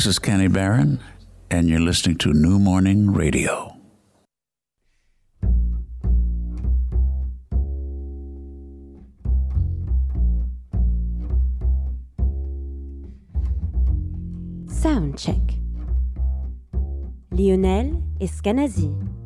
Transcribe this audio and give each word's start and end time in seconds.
Hi, 0.00 0.02
this 0.02 0.06
is 0.06 0.18
Kenny 0.18 0.48
Barron, 0.48 0.98
and 1.50 1.68
you're 1.68 1.78
listening 1.78 2.16
to 2.24 2.32
New 2.32 2.58
Morning 2.58 3.12
Radio. 3.12 3.76
Soundcheck. 14.64 15.60
Lionel 17.30 18.02
Escanazi. 18.22 19.19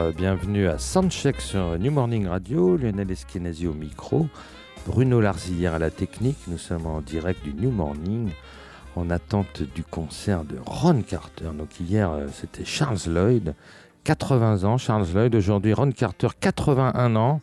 Euh, 0.00 0.12
bienvenue 0.12 0.66
à 0.66 0.78
Soundcheck 0.78 1.42
sur 1.42 1.78
New 1.78 1.90
Morning 1.90 2.26
Radio, 2.26 2.76
Lionel 2.78 3.10
Eskenazi 3.10 3.66
au 3.66 3.74
micro, 3.74 4.28
Bruno 4.86 5.20
Larzillière 5.20 5.74
à 5.74 5.78
la 5.78 5.90
technique, 5.90 6.38
nous 6.48 6.56
sommes 6.56 6.86
en 6.86 7.02
direct 7.02 7.42
du 7.44 7.52
New 7.52 7.70
Morning 7.70 8.30
en 8.96 9.10
attente 9.10 9.62
du 9.74 9.84
concert 9.84 10.44
de 10.44 10.56
Ron 10.64 11.02
Carter. 11.02 11.50
Donc 11.52 11.80
hier 11.80 12.10
euh, 12.10 12.28
c'était 12.32 12.64
Charles 12.64 13.00
Lloyd, 13.08 13.54
80 14.04 14.64
ans 14.64 14.78
Charles 14.78 15.06
Lloyd, 15.12 15.34
aujourd'hui 15.34 15.74
Ron 15.74 15.92
Carter, 15.92 16.28
81 16.40 17.16
ans. 17.16 17.42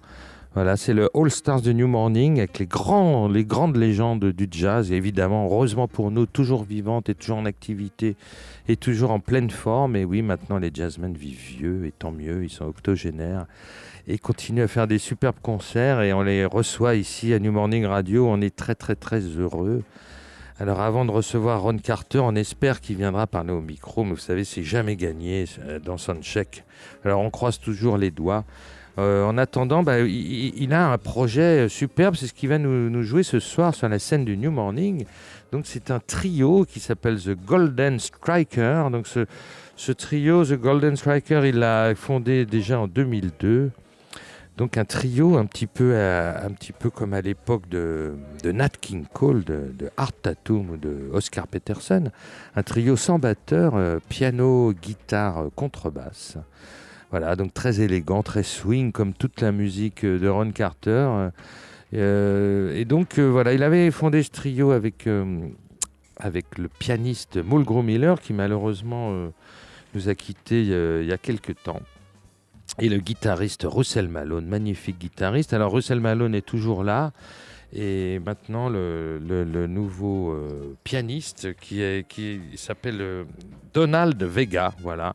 Voilà, 0.57 0.75
c'est 0.75 0.95
le 0.95 1.07
All 1.13 1.29
Stars 1.29 1.61
de 1.61 1.71
New 1.71 1.85
Morning 1.85 2.39
avec 2.39 2.57
les, 2.57 2.65
grands, 2.65 3.27
les 3.27 3.45
grandes 3.45 3.77
légendes 3.77 4.25
du 4.25 4.47
jazz. 4.49 4.91
Et 4.91 4.95
évidemment, 4.95 5.45
heureusement 5.45 5.87
pour 5.87 6.09
nous, 6.09 6.25
toujours 6.25 6.63
vivantes 6.63 7.09
et 7.09 7.13
toujours 7.13 7.37
en 7.37 7.45
activité 7.45 8.15
et 8.67 8.75
toujours 8.75 9.11
en 9.11 9.19
pleine 9.19 9.51
forme. 9.51 9.95
Et 9.95 10.03
oui, 10.03 10.23
maintenant, 10.23 10.57
les 10.57 10.71
jazzmen 10.73 11.13
vivent 11.13 11.37
vieux 11.37 11.85
et 11.85 11.91
tant 11.91 12.11
mieux, 12.11 12.43
ils 12.43 12.49
sont 12.49 12.65
octogénaires 12.65 13.45
et 14.07 14.17
continuent 14.17 14.63
à 14.63 14.67
faire 14.67 14.87
des 14.87 14.97
superbes 14.97 15.39
concerts. 15.43 16.01
Et 16.01 16.11
on 16.11 16.23
les 16.23 16.43
reçoit 16.43 16.95
ici 16.95 17.35
à 17.35 17.39
New 17.39 17.51
Morning 17.51 17.85
Radio. 17.85 18.27
On 18.27 18.41
est 18.41 18.55
très, 18.55 18.73
très, 18.73 18.95
très 18.95 19.19
heureux. 19.19 19.83
Alors 20.59 20.81
avant 20.81 21.05
de 21.05 21.11
recevoir 21.11 21.61
Ron 21.61 21.77
Carter, 21.77 22.17
on 22.17 22.33
espère 22.33 22.81
qu'il 22.81 22.97
viendra 22.97 23.27
parler 23.27 23.53
au 23.53 23.61
micro, 23.61 24.03
mais 24.03 24.13
vous 24.13 24.17
savez, 24.17 24.43
c'est 24.43 24.63
jamais 24.63 24.95
gagné 24.95 25.45
euh, 25.59 25.77
dans 25.77 25.99
Soundcheck. 25.99 26.63
Alors 27.05 27.21
on 27.21 27.29
croise 27.29 27.59
toujours 27.59 27.99
les 27.99 28.09
doigts. 28.09 28.43
Euh, 28.99 29.23
en 29.23 29.37
attendant, 29.37 29.83
bah, 29.83 29.99
il, 29.99 30.73
a 30.73 30.91
un 30.91 30.97
projet 30.97 31.69
superbe, 31.69 32.15
c'est 32.15 32.27
ce 32.27 32.33
qu'il 32.33 32.49
va 32.49 32.57
nous, 32.57 33.03
jouer 33.03 33.23
ce 33.23 33.39
soir 33.39 33.75
sur 33.75 33.87
la 33.87 33.99
scène 33.99 34.25
du 34.25 34.37
New 34.37 34.51
Morning. 34.51 35.05
Donc 35.51 35.65
c'est 35.65 35.91
un 35.91 35.99
trio 35.99 36.65
qui 36.65 36.79
s'appelle 36.79 37.21
The 37.21 37.35
Golden 37.35 37.99
Striker. 37.99 38.85
Donc 38.91 39.07
ce, 39.07 39.91
trio, 39.91 40.43
The 40.43 40.53
Golden 40.53 40.95
Striker, 40.95 41.43
il 41.45 41.59
l'a 41.59 41.93
fondé 41.95 42.45
déjà 42.45 42.79
en 42.79 42.87
2002. 42.87 43.71
Donc 44.57 44.75
un 44.77 44.85
trio 44.85 45.37
un 45.37 45.45
petit 45.45 45.67
peu, 45.67 45.95
un 45.95 46.49
petit 46.49 46.73
peu 46.73 46.89
comme 46.89 47.13
à 47.13 47.21
l'époque 47.21 47.69
de, 47.69 48.15
de, 48.43 48.51
Nat 48.51 48.69
King 48.81 49.05
Cole, 49.13 49.43
de, 49.43 49.91
Art 49.97 50.13
Tatum 50.13 50.71
ou 50.71 50.77
de 50.77 51.09
Oscar 51.13 51.47
Peterson. 51.47 52.05
Un 52.55 52.63
trio 52.63 52.95
sans 52.95 53.19
batteur, 53.19 53.75
euh, 53.75 53.99
piano, 54.09 54.73
guitare, 54.73 55.49
contrebasse. 55.55 56.37
Voilà, 57.11 57.37
donc 57.37 57.53
très 57.53 57.79
élégant, 57.79 58.21
très 58.21 58.43
swing, 58.43 58.91
comme 58.91 59.13
toute 59.13 59.39
la 59.39 59.51
musique 59.51 60.03
euh, 60.03 60.19
de 60.19 60.27
Ron 60.27 60.51
Carter. 60.51 61.29
Euh, 61.93 62.75
et 62.75 62.83
donc, 62.83 63.17
euh, 63.17 63.27
voilà, 63.27 63.53
il 63.53 63.63
avait 63.63 63.91
fondé 63.91 64.23
ce 64.23 64.29
trio 64.29 64.71
avec, 64.71 65.07
avec 66.17 66.57
le 66.57 66.67
pianiste 66.67 67.37
Mulgrew 67.37 67.81
Miller, 67.81 68.19
qui 68.19 68.33
malheureusement 68.33 69.31
nous 69.95 70.09
a 70.09 70.15
quittés 70.15 70.63
il 70.63 71.05
y 71.05 71.13
a 71.13 71.17
quelques 71.17 71.55
temps. 71.63 71.81
Et 72.79 72.89
le 72.89 72.97
guitariste 72.97 73.65
Russell 73.65 74.09
Malone, 74.09 74.45
magnifique 74.45 74.99
guitariste. 74.99 75.53
Alors, 75.53 75.71
Russell 75.71 76.01
Malone 76.01 76.35
est 76.35 76.45
toujours 76.45 76.83
là. 76.83 77.13
Et 77.73 78.19
maintenant, 78.19 78.69
le, 78.69 79.67
nouveau 79.67 80.35
pianiste 80.83 81.55
qui, 81.59 81.81
qui 82.07 82.39
s'appelle 82.55 83.25
Donald 83.73 84.21
Vega, 84.23 84.73
voilà. 84.79 85.13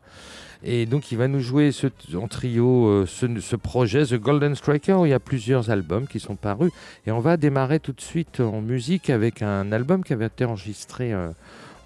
Et 0.65 0.85
donc, 0.85 1.11
il 1.11 1.17
va 1.17 1.27
nous 1.27 1.41
jouer 1.41 1.71
en 2.15 2.27
trio 2.29 2.87
euh, 2.87 3.05
ce, 3.05 3.55
projet, 3.57 4.05
The 4.05 4.15
Golden 4.15 4.55
Striker, 4.55 4.93
où 4.93 5.05
il 5.05 5.09
y 5.09 5.13
a 5.13 5.19
plusieurs 5.19 5.69
albums 5.69 6.07
qui 6.07 6.21
sont 6.21 6.37
parus. 6.37 6.71
Et 7.05 7.11
on 7.11 7.19
va 7.19 7.35
démarrer 7.35 7.81
tout 7.81 7.91
de 7.91 7.99
suite 7.99 8.39
en 8.39 8.61
musique 8.61 9.09
avec 9.09 9.41
un 9.41 9.73
album 9.73 10.05
qui 10.05 10.13
avait 10.13 10.27
été 10.27 10.45
enregistré 10.45 11.11
euh, 11.11 11.31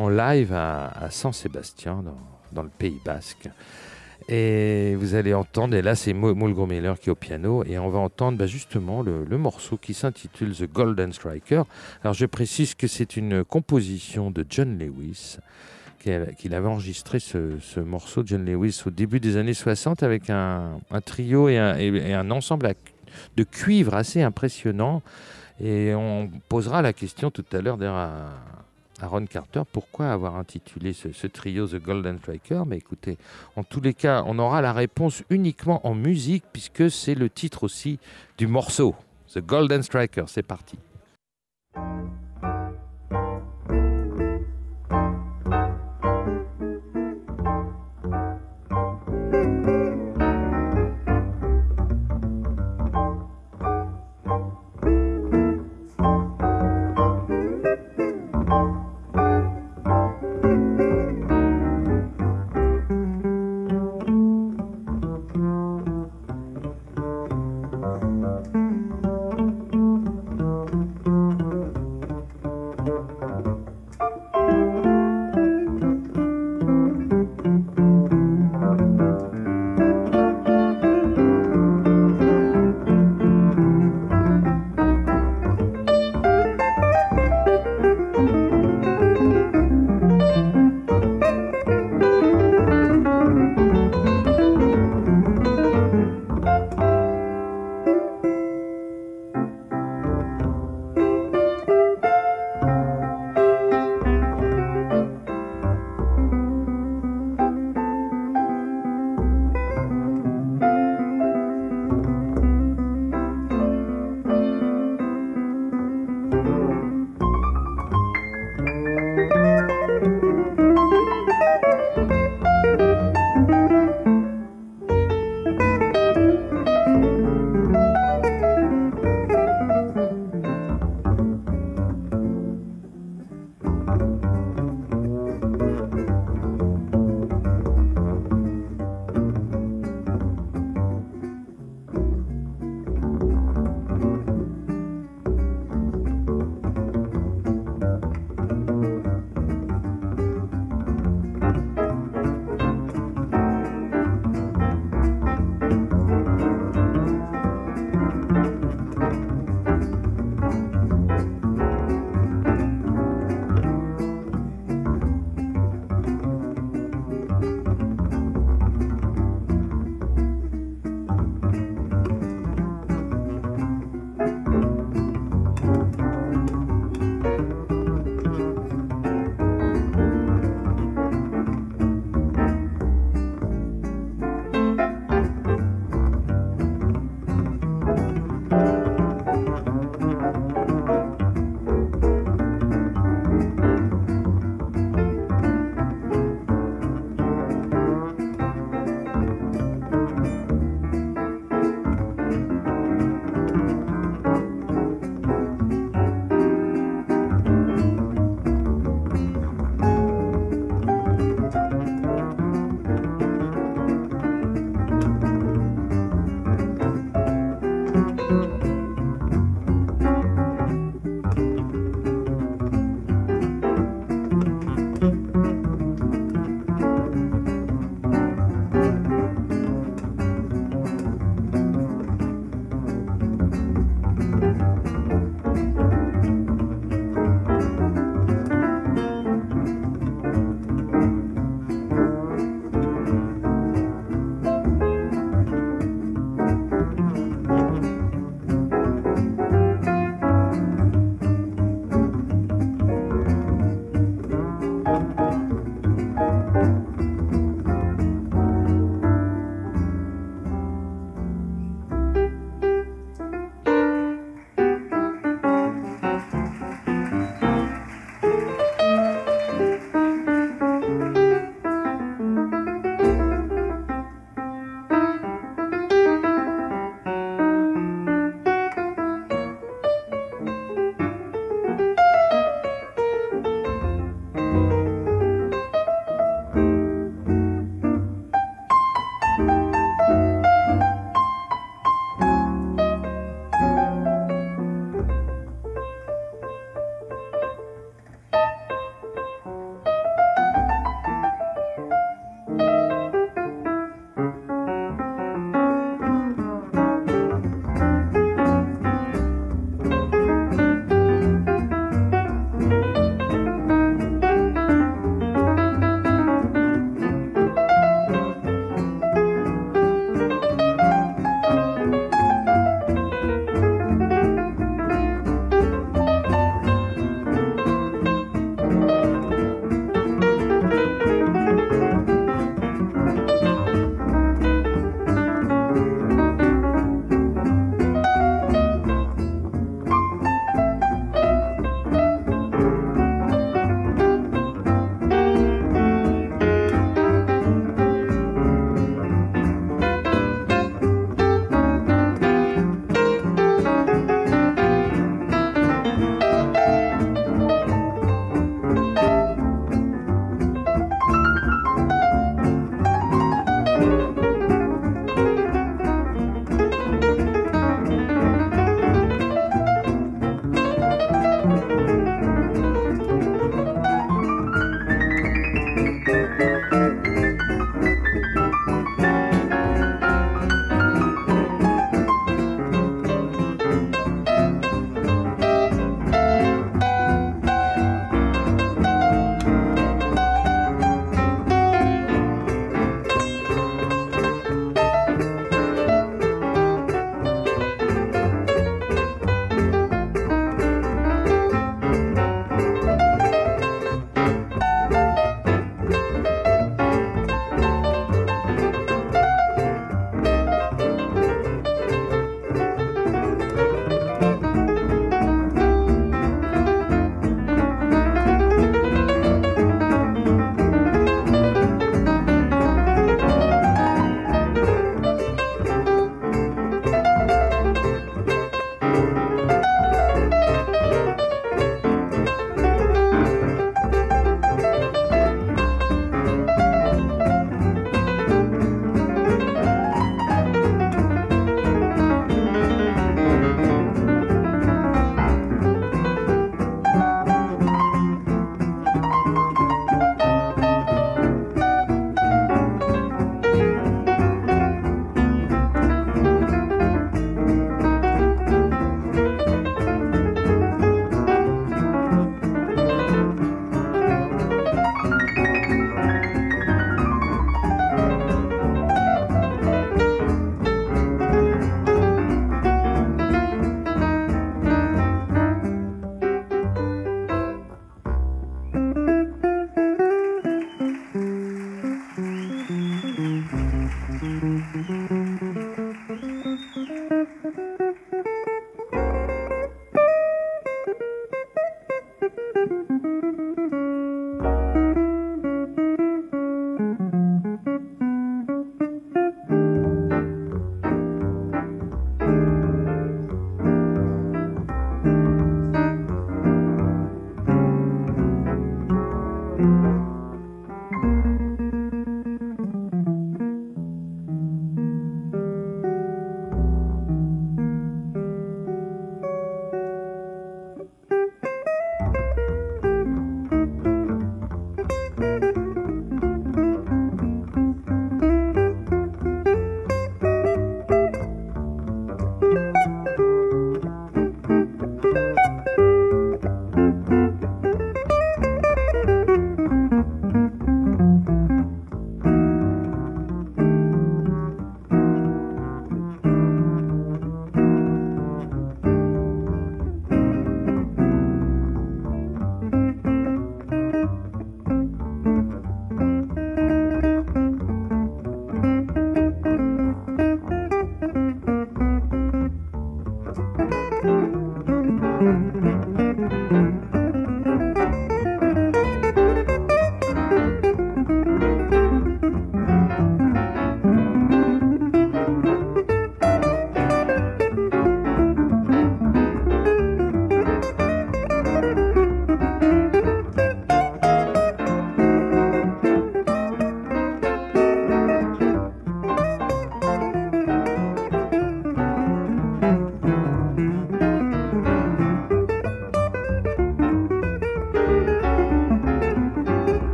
en 0.00 0.08
live 0.08 0.52
à, 0.52 1.08
San 1.10 1.32
Sébastien, 1.32 2.02
dans, 2.52 2.62
le 2.62 2.68
Pays 2.68 3.00
Basque. 3.04 3.48
Et 4.28 4.94
vous 4.96 5.14
allez 5.14 5.34
entendre, 5.34 5.74
et 5.74 5.82
là 5.82 5.94
c'est 5.94 6.14
Mulgrew 6.14 6.66
Miller 6.66 6.98
qui 6.98 7.10
est 7.10 7.12
au 7.12 7.16
piano, 7.16 7.62
et 7.64 7.78
on 7.78 7.90
va 7.90 7.98
entendre 7.98 8.38
bah, 8.38 8.46
justement 8.46 9.02
le, 9.02 9.24
morceau 9.36 9.76
qui 9.76 9.92
s'intitule 9.92 10.54
The 10.54 10.64
Golden 10.64 11.12
Striker. 11.12 11.62
Alors 12.02 12.14
je 12.14 12.24
précise 12.24 12.74
que 12.74 12.86
c'est 12.86 13.16
une 13.16 13.44
composition 13.44 14.30
de 14.30 14.44
John 14.48 14.78
Lewis 14.78 15.38
qu'il 16.36 16.54
avait 16.54 16.68
enregistré 16.68 17.18
ce, 17.18 17.80
morceau 17.80 18.22
John 18.26 18.44
Lewis 18.44 18.82
au 18.84 18.90
début 18.90 19.20
des 19.20 19.38
années 19.38 19.54
60 19.54 20.02
avec 20.02 20.28
un, 20.28 20.78
trio 21.04 21.48
et 21.48 21.58
un, 21.58 22.30
ensemble 22.30 22.74
de 23.36 23.42
cuivre 23.44 23.94
assez 23.94 24.22
impressionnant. 24.22 25.02
Et 25.60 25.94
on 25.94 26.30
posera 26.48 26.82
la 26.82 26.92
question 26.92 27.30
tout 27.30 27.44
à 27.52 27.60
l'heure 27.62 27.78
à, 27.80 28.28
Ron 29.06 29.26
Carter, 29.26 29.62
pourquoi 29.70 30.10
avoir 30.10 30.36
intitulé 30.36 30.92
ce, 30.92 31.26
trio 31.26 31.66
The 31.66 31.76
Golden 31.76 32.18
Striker? 32.18 32.62
Mais 32.66 32.78
écoutez, 32.78 33.18
en 33.56 33.64
tous 33.64 33.80
les 33.80 33.94
cas, 33.94 34.22
on 34.26 34.38
aura 34.38 34.62
la 34.62 34.72
réponse 34.72 35.22
uniquement 35.30 35.86
en 35.86 35.94
musique 35.94 36.44
puisque 36.52 36.90
c'est 36.90 37.14
le 37.14 37.30
titre 37.30 37.64
aussi 37.64 37.98
du 38.38 38.46
morceau. 38.46 38.94
The 39.32 39.40
Golden 39.40 39.82
Striker, 39.82 40.24
c'est 40.26 40.42
parti. 40.42 40.78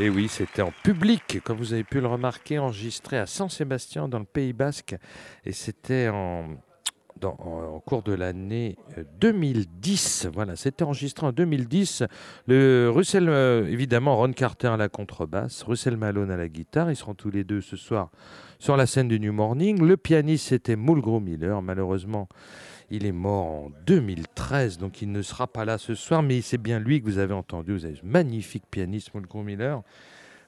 Et 0.00 0.08
oui, 0.08 0.28
c'était 0.28 0.62
en 0.62 0.72
public, 0.82 1.40
comme 1.44 1.58
vous 1.58 1.74
avez 1.74 1.84
pu 1.84 2.00
le 2.00 2.06
remarquer, 2.06 2.58
enregistré 2.58 3.18
à 3.18 3.26
Saint-Sébastien 3.26 4.08
dans 4.08 4.18
le 4.18 4.24
Pays 4.24 4.54
Basque. 4.54 4.96
Et 5.44 5.52
c'était 5.52 6.08
en, 6.08 6.56
cours 7.84 8.02
de 8.02 8.14
l'année 8.14 8.78
2010. 9.20 10.24
Euh, 10.24 10.30
voilà, 10.32 10.56
c'était 10.56 10.84
enregistré 10.84 11.26
en 11.26 11.32
2010. 11.32 12.04
Le 12.46 12.88
Russell, 12.88 13.28
euh, 13.28 13.68
évidemment, 13.68 14.16
Ron 14.16 14.32
Carter 14.32 14.68
à 14.68 14.78
la 14.78 14.88
contrebasse, 14.88 15.64
Russell 15.64 15.98
Malone 15.98 16.30
à 16.30 16.38
la 16.38 16.48
guitare. 16.48 16.90
Ils 16.90 16.96
seront 16.96 17.14
tous 17.14 17.30
les 17.30 17.44
deux 17.44 17.60
ce 17.60 17.76
soir 17.76 18.10
sur 18.58 18.78
la 18.78 18.86
scène 18.86 19.08
du 19.08 19.20
New 19.20 19.34
Morning. 19.34 19.84
Le 19.84 19.98
pianiste, 19.98 20.46
c'était 20.46 20.76
Mulgrew 20.76 21.20
Miller. 21.20 21.60
Malheureusement, 21.60 22.26
il 22.90 23.06
est 23.06 23.12
mort 23.12 23.46
en 23.46 23.70
2013, 23.86 24.78
donc 24.78 25.00
il 25.00 25.12
ne 25.12 25.22
sera 25.22 25.46
pas 25.46 25.64
là 25.64 25.78
ce 25.78 25.94
soir, 25.94 26.22
mais 26.22 26.40
c'est 26.40 26.58
bien 26.58 26.80
lui 26.80 27.00
que 27.00 27.06
vous 27.06 27.18
avez 27.18 27.34
entendu. 27.34 27.72
Vous 27.72 27.84
avez 27.84 27.94
ce 27.94 28.04
magnifique 28.04 28.64
pianiste, 28.70 29.14
Mulgrew 29.14 29.42
Miller. 29.42 29.82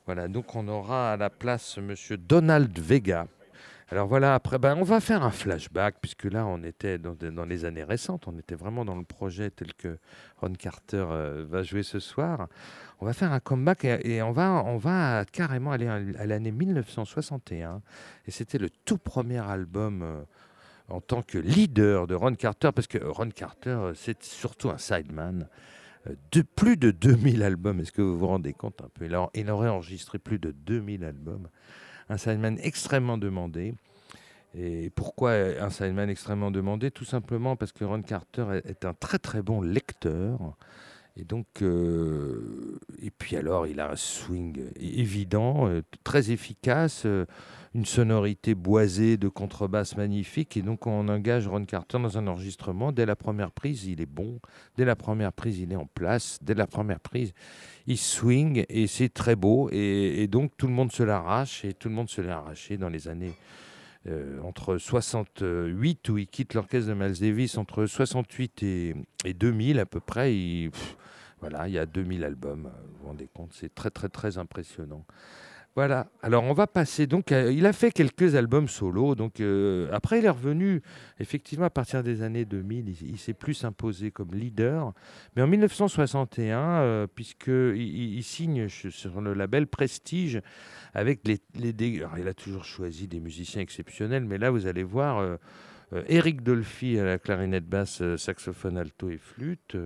Voilà, 0.07 0.27
donc 0.27 0.57
on 0.57 0.67
aura 0.67 1.13
à 1.13 1.17
la 1.17 1.31
place 1.31 1.79
Monsieur 1.79 2.17
Donald 2.17 2.77
Vega. 2.79 3.27
Alors 3.93 4.09
voilà, 4.09 4.35
après, 4.35 4.59
ben, 4.59 4.75
on 4.79 4.85
va 4.85 5.01
faire 5.01 5.23
un 5.23 5.31
flashback, 5.31 5.97
puisque 6.01 6.25
là, 6.25 6.47
on 6.47 6.63
était 6.65 6.99
dans, 6.99 7.45
les 7.45 7.65
années 7.67 7.85
récentes, 7.85 8.27
on 8.27 8.39
était 8.39 8.55
vraiment 8.55 8.85
dans 8.87 8.97
le 8.97 9.05
projet 9.05 9.51
tel 9.51 9.75
que 9.75 9.99
Ron 10.39 10.55
Carter 10.55 11.05
euh, 11.11 11.45
va 11.47 11.63
jouer 11.63 11.83
ce 11.83 12.01
soir. 12.01 12.49
On 13.01 13.05
va 13.05 13.13
faire 13.13 13.33
un 13.33 13.41
comeback 13.41 13.85
et, 13.85 14.23
on, 14.23 14.33
va, 14.33 14.65
on 14.65 14.79
va 14.79 15.27
carrément 15.31 15.73
aller 15.73 15.87
à, 15.87 16.27
l'année 16.27 16.53
1961. 16.53 17.83
Et 18.27 18.31
c'était 18.31 18.59
le 18.59 18.71
tout 18.71 18.99
premier 18.99 19.39
album. 19.39 20.03
Euh, 20.03 20.23
en 20.89 21.01
tant 21.01 21.23
que 21.23 21.39
leader 21.39 22.07
de 22.07 22.15
Ron 22.15 22.35
Carter, 22.35 22.71
parce 22.75 22.87
que 22.87 22.99
Ron 22.99 23.31
Carter, 23.31 23.71
euh, 23.71 23.95
c'est 23.95 24.23
surtout 24.23 24.71
un 24.71 24.79
sideman. 24.79 25.49
Euh, 26.07 26.15
de 26.33 26.43
plus 26.43 26.77
de 26.77 26.91
2000 26.91 27.43
albums, 27.43 27.81
est-ce 27.81 27.93
que 27.93 28.03
vous 28.03 28.19
vous 28.19 28.27
rendez 28.27 28.53
compte 28.53 28.81
un 28.83 28.89
peu? 28.93 29.07
Il, 29.35 29.51
aurait 29.51 29.69
enregistré 29.69 30.19
plus 30.19 30.39
de 30.39 30.51
2000 30.51 31.05
albums. 31.05 31.49
Un 32.09 32.19
sideman 32.19 32.59
extrêmement 32.63 33.19
demandé. 33.19 33.75
Et 34.55 34.91
pourquoi 34.91 35.33
un 35.33 35.71
sideman 35.71 36.11
extrêmement 36.11 36.51
demandé? 36.51 36.91
Tout 36.91 37.07
simplement 37.07 37.57
parce 37.57 37.73
que 37.73 37.85
Ron 37.85 38.03
Carter 38.03 38.61
est 38.65 38.85
un 38.85 38.93
très 38.93 39.19
très 39.19 39.41
bon 39.41 39.63
lecteur. 39.63 40.57
Et 41.17 41.25
donc, 41.25 41.47
euh, 41.63 42.79
et 43.01 43.11
puis 43.11 43.37
alors, 43.37 43.67
il 43.67 43.81
a 43.81 43.93
un 43.93 43.97
swing 43.97 44.63
évident, 44.77 45.71
très 46.05 46.33
efficace 46.33 47.07
une 47.75 47.87
sonorité 47.87 48.55
boisée 48.55 49.17
de 49.17 49.29
contrebasse 49.29 49.97
magnifique. 49.97 50.57
Et 50.57 50.63
donc, 50.63 50.87
on 50.87 51.09
engage 51.09 51.49
Ron 51.49 51.65
Carter 51.65 51.99
dans 51.99 52.19
un 52.19 52.27
enregistrement. 52.27 52.93
Dès 52.93 53.07
la 53.07 53.17
première 53.17 53.51
prise, 53.51 53.87
il 53.87 54.01
est 54.01 54.07
bon. 54.07 54.41
Dès 54.77 54.85
la 54.85 54.97
première 54.97 55.33
prise, 55.33 55.59
il 55.59 55.73
est 55.73 55.77
en 55.77 55.87
place. 55.87 56.39
Dès 56.43 56.55
la 56.55 56.67
première 56.67 57.01
prise, 57.01 57.33
il 57.87 57.97
swing 57.97 58.65
et 58.69 58.87
c'est 58.87 59.09
très 59.09 59.37
beau. 59.37 59.71
Et, 59.73 60.27
donc, 60.27 60.53
tout 60.57 60.67
le 60.67 60.75
monde 60.75 60.93
se 60.93 61.03
l'arrache 61.03 61.65
et 61.65 61.73
tout 61.73 61.89
le 61.89 61.95
monde 61.95 62.11
se 62.11 62.21
l'a 62.21 62.39
arraché 62.39 62.77
dans 62.77 62.91
les 62.91 63.09
années. 63.09 63.33
Euh, 64.09 64.41
entre 64.43 64.79
68 64.79 66.09
où 66.09 66.19
il 66.19 66.27
quitte 66.27 66.55
l'orchestre 66.55 66.89
de 66.89 66.95
Miles 66.95 67.21
Davis, 67.21 67.57
entre 67.57 67.87
68 67.87 68.63
et, 68.65 68.95
2000 69.33 69.79
à 69.79 69.87
peu 69.87 70.01
près, 70.01 70.35
il, 70.35 70.73
voilà, 71.41 71.69
il 71.69 71.75
y 71.75 71.79
a 71.79 71.87
2000 71.87 72.25
albums. 72.25 72.69
Vous 72.85 72.99
vous 73.01 73.07
rendez 73.07 73.29
compte, 73.33 73.53
c'est 73.53 73.73
très 73.73 73.91
très 73.91 74.09
très 74.09 74.39
impressionnant. 74.39 75.05
Voilà. 75.75 76.09
Alors 76.21 76.45
on 76.45 76.53
va 76.53 76.67
passer 76.67 77.07
donc. 77.07 77.31
il 77.31 77.65
a 77.65 77.73
fait 77.73 77.93
quelques 77.93 78.35
albums 78.35 78.69
solo. 78.69 79.15
Donc 79.15 79.41
euh, 79.41 79.89
après 79.91 80.19
il 80.19 80.27
est 80.27 80.31
revenu 80.31 80.83
effectivement 81.19 81.65
à 81.65 81.71
partir 81.71 82.03
des 82.03 82.23
années 82.23 82.45
2000. 82.45 82.95
Il, 83.03 83.19
s'est 83.19 83.33
plus 83.33 83.65
imposé 83.65 84.11
comme 84.11 84.35
leader. 84.35 84.93
Mais 85.35 85.41
en 85.41 85.47
1961, 85.47 86.59
euh, 86.59 87.07
puisque 87.07 87.49
il, 87.49 88.23
signe 88.23 88.69
sur 88.69 89.23
le 89.23 89.33
label 89.33 89.67
Prestige 89.67 90.43
avec 90.93 91.27
les, 91.27 91.39
les 91.55 91.75
il 92.19 92.29
a 92.29 92.35
toujours 92.35 92.65
choisi 92.65 93.09
des 93.09 93.21
musiciens 93.21 93.63
exceptionnels. 93.63 94.27
Mais 94.27 94.37
là 94.37 94.51
vous 94.51 94.67
allez 94.67 94.85
voir. 94.85 95.19
Euh, 95.21 95.37
Eric 96.07 96.43
Dolphy 96.43 96.99
à 96.99 97.05
la 97.05 97.19
clarinette 97.19 97.67
basse, 97.67 98.03
saxophone 98.17 98.79
alto 98.79 99.11
et 99.11 99.19
flûte, 99.19 99.77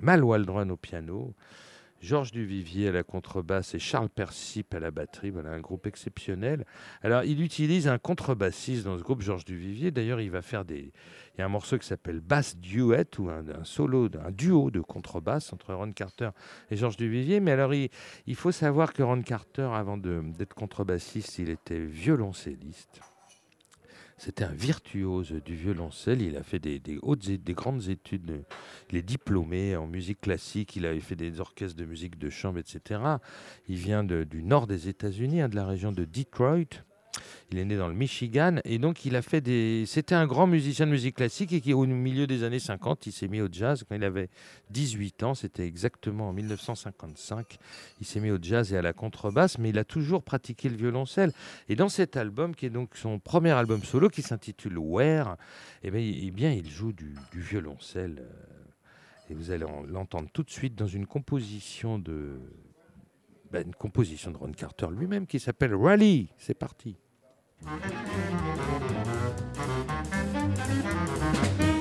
Mal 0.00 0.22
Waldron 0.22 0.70
au 0.70 0.76
piano, 0.76 1.34
Georges 2.00 2.32
Duvivier 2.32 2.88
à 2.88 2.92
la 2.92 3.02
contrebasse 3.02 3.74
et 3.74 3.78
Charles 3.78 4.08
Persip 4.08 4.74
à 4.74 4.80
la 4.80 4.90
batterie. 4.90 5.30
Voilà 5.30 5.50
un 5.50 5.60
groupe 5.60 5.86
exceptionnel. 5.86 6.64
Alors, 7.02 7.24
il 7.24 7.42
utilise 7.42 7.88
un 7.88 7.98
contrebassiste 7.98 8.84
dans 8.84 8.98
ce 8.98 9.02
groupe, 9.02 9.22
Georges 9.22 9.44
Duvivier. 9.44 9.90
D'ailleurs, 9.90 10.20
il 10.20 10.30
va 10.30 10.42
faire 10.42 10.64
des. 10.64 10.92
Il 11.34 11.40
y 11.40 11.42
a 11.42 11.44
un 11.46 11.50
morceau 11.50 11.78
qui 11.78 11.86
s'appelle 11.86 12.20
Bass 12.20 12.56
Duet 12.56 13.18
ou 13.18 13.28
un, 13.28 13.44
solo, 13.64 14.08
un 14.24 14.30
duo 14.30 14.70
de 14.70 14.80
contrebasse 14.80 15.52
entre 15.52 15.74
Ron 15.74 15.92
Carter 15.92 16.30
et 16.70 16.76
Georges 16.76 16.96
Duvivier. 16.96 17.40
Mais 17.40 17.52
alors, 17.52 17.74
il, 17.74 17.90
il 18.26 18.34
faut 18.36 18.52
savoir 18.52 18.92
que 18.92 19.02
Ron 19.02 19.22
Carter, 19.22 19.68
avant 19.72 19.96
d'être 19.96 20.54
contrebassiste, 20.54 21.38
il 21.38 21.50
était 21.50 21.84
violoncelliste. 21.84 23.00
C'était 24.18 24.44
un 24.44 24.52
virtuose 24.52 25.32
du 25.44 25.54
violoncelle. 25.54 26.22
Il 26.22 26.36
a 26.36 26.42
fait 26.42 26.58
des, 26.58 26.98
hautes, 27.02 27.28
des 27.28 27.52
grandes 27.52 27.88
études. 27.88 28.44
Il 28.90 28.96
est 28.96 29.02
diplômé 29.02 29.76
en 29.76 29.86
musique 29.86 30.22
classique. 30.22 30.74
Il 30.76 30.86
avait 30.86 31.00
fait 31.00 31.16
des 31.16 31.38
orchestres 31.40 31.76
de 31.76 31.84
musique 31.84 32.18
de 32.18 32.30
chambre, 32.30 32.58
etc. 32.58 33.00
Il 33.68 33.76
vient 33.76 34.04
du 34.04 34.42
nord 34.42 34.66
des 34.66 34.88
États-Unis, 34.88 35.42
hein, 35.42 35.48
de 35.50 35.56
la 35.56 35.66
région 35.66 35.92
de 35.92 36.04
Detroit. 36.04 36.82
Il 37.50 37.58
est 37.58 37.64
né 37.64 37.76
dans 37.76 37.88
le 37.88 37.94
Michigan 37.94 38.56
et 38.64 38.78
donc 38.78 39.04
il 39.04 39.14
a 39.16 39.22
fait 39.22 39.40
des. 39.40 39.84
C'était 39.86 40.14
un 40.14 40.26
grand 40.26 40.46
musicien 40.46 40.86
de 40.86 40.90
musique 40.90 41.16
classique 41.16 41.52
et 41.52 41.60
qui, 41.60 41.72
au 41.72 41.86
milieu 41.86 42.26
des 42.26 42.42
années 42.42 42.58
50, 42.58 43.06
il 43.06 43.12
s'est 43.12 43.28
mis 43.28 43.40
au 43.40 43.48
jazz 43.50 43.84
quand 43.88 43.94
il 43.94 44.04
avait 44.04 44.28
18 44.70 45.22
ans. 45.22 45.34
C'était 45.34 45.66
exactement 45.66 46.30
en 46.30 46.32
1955. 46.32 47.58
Il 48.00 48.06
s'est 48.06 48.20
mis 48.20 48.30
au 48.30 48.38
jazz 48.40 48.72
et 48.72 48.76
à 48.76 48.82
la 48.82 48.92
contrebasse, 48.92 49.58
mais 49.58 49.70
il 49.70 49.78
a 49.78 49.84
toujours 49.84 50.22
pratiqué 50.22 50.68
le 50.68 50.76
violoncelle. 50.76 51.32
Et 51.68 51.76
dans 51.76 51.88
cet 51.88 52.16
album, 52.16 52.54
qui 52.54 52.66
est 52.66 52.70
donc 52.70 52.96
son 52.96 53.18
premier 53.18 53.52
album 53.52 53.82
solo, 53.82 54.08
qui 54.08 54.22
s'intitule 54.22 54.78
Where, 54.78 55.36
eh 55.82 55.90
bien, 55.90 56.00
eh 56.00 56.30
bien, 56.30 56.52
il 56.52 56.68
joue 56.68 56.92
du, 56.92 57.14
violoncelle. 57.32 58.16
Euh, 58.20 59.30
et 59.30 59.34
vous 59.34 59.50
allez 59.50 59.66
l'entendre 59.88 60.28
tout 60.32 60.42
de 60.42 60.50
suite 60.50 60.74
dans 60.74 60.86
une 60.86 61.06
composition 61.06 61.98
de, 61.98 62.38
ben, 63.50 63.66
une 63.66 63.74
composition 63.74 64.30
de 64.30 64.36
Ron 64.36 64.52
Carter 64.52 64.88
lui-même 64.90 65.26
qui 65.26 65.40
s'appelle 65.40 65.74
Rally. 65.74 66.28
C'est 66.38 66.54
parti. 66.54 66.96
Thank 67.64 67.84
you. 71.60 71.75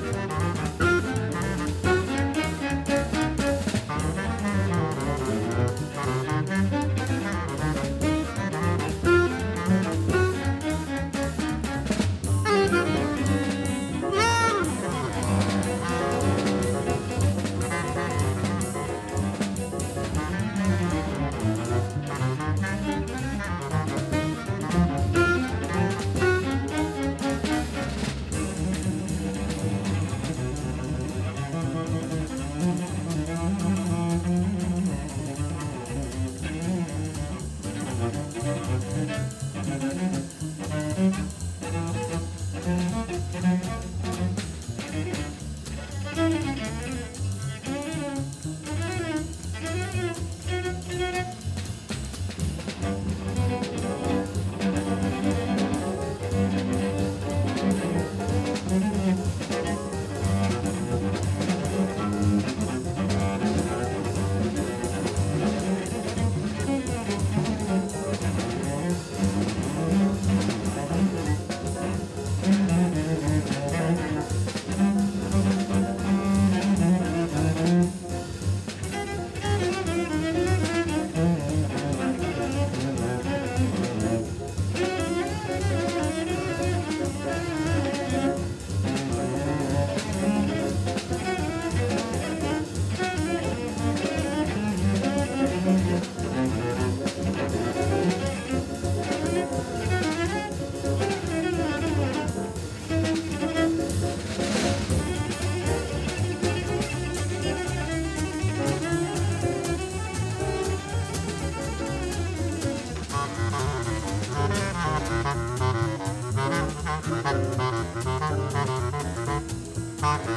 Thank 120.05 120.29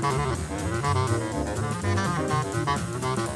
you. 3.19 3.28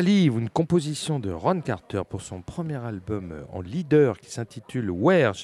Une 0.00 0.48
composition 0.48 1.20
de 1.20 1.30
Ron 1.30 1.60
Carter 1.60 2.00
pour 2.08 2.22
son 2.22 2.40
premier 2.40 2.76
album 2.76 3.32
euh, 3.32 3.42
en 3.52 3.60
leader 3.60 4.18
qui 4.18 4.30
s'intitule 4.30 4.90
Where 4.90 5.34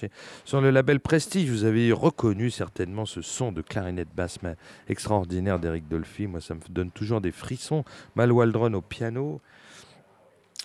sur 0.46 0.62
le 0.62 0.70
label 0.70 0.98
Prestige. 0.98 1.50
Vous 1.50 1.64
avez 1.64 1.92
reconnu 1.92 2.50
certainement 2.50 3.04
ce 3.04 3.20
son 3.20 3.52
de 3.52 3.60
clarinette 3.60 4.08
basse 4.16 4.38
extraordinaire 4.88 5.58
d'Eric 5.58 5.88
Dolphy. 5.88 6.26
Moi, 6.26 6.40
ça 6.40 6.54
me 6.54 6.60
donne 6.70 6.90
toujours 6.90 7.20
des 7.20 7.32
frissons. 7.32 7.84
Mal 8.14 8.32
Waldron 8.32 8.72
au 8.72 8.80
piano. 8.80 9.42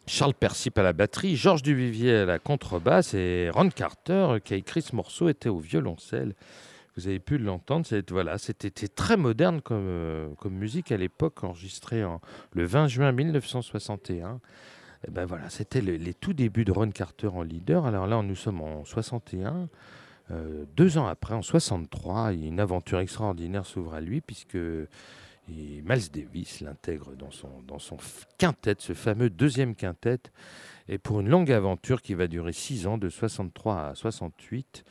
Charles 0.08 0.36
Persip 0.36 0.78
à 0.78 0.84
la 0.84 0.94
batterie, 0.94 1.36
Georges 1.36 1.62
Duvivier 1.62 2.16
à 2.16 2.26
la 2.26 2.40
contrebasse 2.40 3.14
et 3.14 3.50
Ron 3.54 3.70
Carter 3.70 4.38
qui 4.42 4.54
a 4.54 4.58
écrit 4.58 4.82
ce 4.82 4.96
morceau 4.96 5.28
était 5.28 5.50
au 5.50 5.60
violoncelle. 5.60 6.34
Vous 7.02 7.08
avez 7.08 7.20
pu 7.20 7.40
l'entendre, 7.40 7.88
voilà, 8.12 8.38
c'était 8.38 8.70
très 8.70 9.18
moderne 9.18 9.60
comme, 9.60 9.88
euh, 9.88 10.30
comme 10.36 10.54
musique 10.54 10.92
à 10.92 10.98
l'époque, 10.98 11.44
enregistrée 11.44 12.04
en, 12.04 12.22
le 12.54 12.64
20 12.64 12.90
juin 12.90 13.12
1961. 13.12 14.40
Et 15.08 15.10
ben 15.10 15.26
voilà, 15.26 15.50
c'était 15.50 15.82
les 15.82 16.14
tout 16.14 16.34
débuts 16.34 16.64
de 16.64 16.72
Ron 16.72 16.92
Carter 16.92 17.30
en 17.30 17.42
leader. 17.42 17.88
Alors 17.88 18.06
là, 18.06 18.22
nous 18.22 18.36
sommes 18.36 18.62
en 18.62 18.86
61. 18.86 19.68
Euh, 20.30 20.66
deux 20.78 21.00
ans 21.00 21.08
après, 21.08 21.34
en 21.34 21.42
63, 21.42 22.34
une 22.34 22.60
aventure 22.60 23.00
extraordinaire 23.00 23.66
s'ouvre 23.66 23.96
à 23.96 24.02
lui 24.02 24.22
puisque 24.22 24.60
Miles 25.48 26.12
Davis 26.14 26.62
l'intègre 26.62 27.16
dans 27.16 27.32
son, 27.32 27.50
dans 27.68 27.80
son 27.80 27.98
quintet, 28.38 28.76
ce 28.78 28.94
fameux 28.94 29.32
deuxième 29.32 29.74
quintet, 29.74 30.20
et 30.88 31.00
pour 31.00 31.20
une 31.20 31.30
longue 31.30 31.52
aventure 31.52 32.04
qui 32.04 32.14
va 32.14 32.28
durer 32.28 32.54
six 32.54 32.86
ans, 32.86 33.00
de 33.00 33.10
63 33.10 33.88
à 33.88 33.96
68 33.96 34.84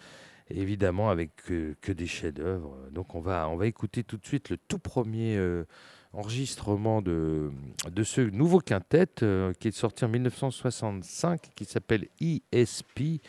évidemment 0.50 1.10
avec 1.10 1.30
que, 1.36 1.92
des 1.92 2.06
chefs-d'œuvre. 2.06 2.76
Donc 2.92 3.14
on 3.14 3.20
va, 3.20 3.48
on 3.48 3.56
va 3.56 3.66
écouter 3.66 4.04
tout 4.04 4.16
de 4.16 4.26
suite 4.26 4.50
le 4.50 4.56
tout 4.56 4.78
premier 4.78 5.36
euh, 5.36 5.64
enregistrement 6.12 7.02
de, 7.02 7.50
de 7.90 8.02
ce 8.02 8.20
nouveau 8.20 8.60
quintet 8.60 9.08
euh, 9.22 9.52
qui 9.58 9.68
est 9.68 9.76
sorti 9.76 10.04
en 10.04 10.08
1965, 10.08 11.50
qui 11.54 11.64
s'appelle 11.64 12.08
ESP. 12.20 13.20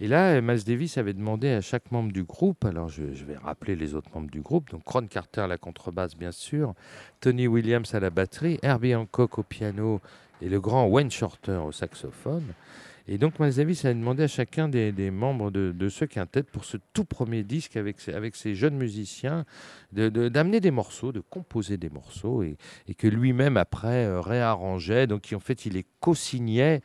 Et 0.00 0.08
là, 0.08 0.40
Miles 0.40 0.64
Davis 0.64 0.98
avait 0.98 1.12
demandé 1.12 1.48
à 1.50 1.60
chaque 1.60 1.92
membre 1.92 2.12
du 2.12 2.24
groupe, 2.24 2.64
alors 2.64 2.88
je, 2.88 3.04
vais 3.04 3.36
rappeler 3.36 3.76
les 3.76 3.94
autres 3.94 4.10
membres 4.12 4.30
du 4.30 4.40
groupe, 4.40 4.70
donc 4.70 4.82
Ron 4.88 5.06
Carter 5.06 5.42
à 5.42 5.46
la 5.46 5.58
contrebasse 5.58 6.16
bien 6.16 6.32
sûr, 6.32 6.74
Tony 7.20 7.46
Williams 7.46 7.94
à 7.94 8.00
la 8.00 8.10
batterie, 8.10 8.58
Herbie 8.62 8.96
Hancock 8.96 9.38
au 9.38 9.44
piano 9.44 10.00
et 10.40 10.48
le 10.48 10.60
grand 10.60 10.88
Wayne 10.88 11.10
Shorter 11.10 11.60
au 11.64 11.70
saxophone. 11.70 12.52
Et 13.08 13.18
donc 13.18 13.40
Miles 13.40 13.54
Davis 13.54 13.84
a 13.84 13.92
demandé 13.92 14.22
à 14.22 14.28
chacun 14.28 14.68
des, 14.68 15.10
membres 15.10 15.50
de, 15.50 15.72
de, 15.72 15.88
ce 15.88 16.04
quintet 16.04 16.42
pour 16.42 16.64
ce 16.64 16.76
tout 16.92 17.04
premier 17.04 17.42
disque 17.42 17.76
avec, 17.76 17.96
avec 18.08 18.36
ces 18.36 18.54
jeunes 18.54 18.76
musiciens 18.76 19.44
d'amener 19.92 20.60
de, 20.60 20.62
des 20.62 20.70
morceaux, 20.70 21.12
de 21.12 21.20
composer 21.20 21.76
des 21.76 21.90
morceaux 21.90 22.42
et, 22.42 22.56
que 22.96 23.08
lui-même 23.08 23.56
après 23.56 24.04
euh, 24.04 24.20
réarrangeait. 24.20 25.06
Donc 25.06 25.32
en 25.34 25.40
fait 25.40 25.66
il 25.66 25.74
les 25.74 25.86
co-signait. 26.00 26.80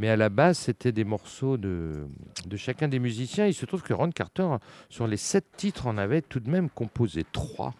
Mais 0.00 0.08
à 0.08 0.16
la 0.16 0.28
base, 0.28 0.58
c'était 0.58 0.92
des 0.92 1.02
morceaux 1.02 1.56
de, 1.56 2.06
chacun 2.54 2.86
des 2.86 3.00
musiciens. 3.00 3.46
Il 3.46 3.54
se 3.54 3.66
trouve 3.66 3.82
que 3.82 3.92
Ron 3.92 4.12
Carter, 4.12 4.46
sur 4.88 5.08
les 5.08 5.16
sept 5.16 5.44
titres, 5.56 5.88
en 5.88 5.98
avait 5.98 6.22
tout 6.22 6.38
de 6.38 6.48
même 6.48 6.70
composé 6.70 7.24
trois 7.32 7.74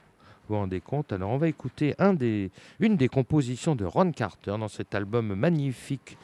vous 0.48 0.54
vous 0.54 0.60
rendez 0.62 0.80
compte? 0.80 1.12
Alors 1.12 1.30
on 1.30 1.36
va 1.36 1.46
écouter 1.48 1.94
une 2.80 2.96
des 2.96 3.08
compositions 3.08 3.76
de 3.76 3.84
Ron 3.84 4.12
Carter 4.12 4.56
dans 4.58 4.68
cet 4.68 4.94
album 4.94 5.34
magnifique 5.34 6.16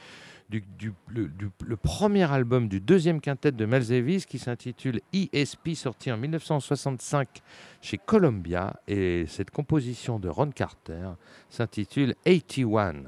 du, 0.50 0.92
le, 1.09 1.76
premier 1.76 2.30
album 2.30 2.68
du 2.68 2.80
deuxième 2.80 3.20
quintet 3.20 3.52
de 3.52 3.64
Miles 3.66 4.26
qui 4.26 4.38
s'intitule 4.38 5.00
ESP, 5.12 5.74
sorti 5.74 6.12
en 6.12 6.16
1965 6.16 7.28
chez 7.80 7.98
Columbia. 7.98 8.74
Et 8.87 9.26
cette 9.26 9.50
composition 9.50 10.18
de 10.18 10.28
Ron 10.28 10.50
Carter 10.50 11.11
s'intitule 11.48 12.14
81. 12.24 13.04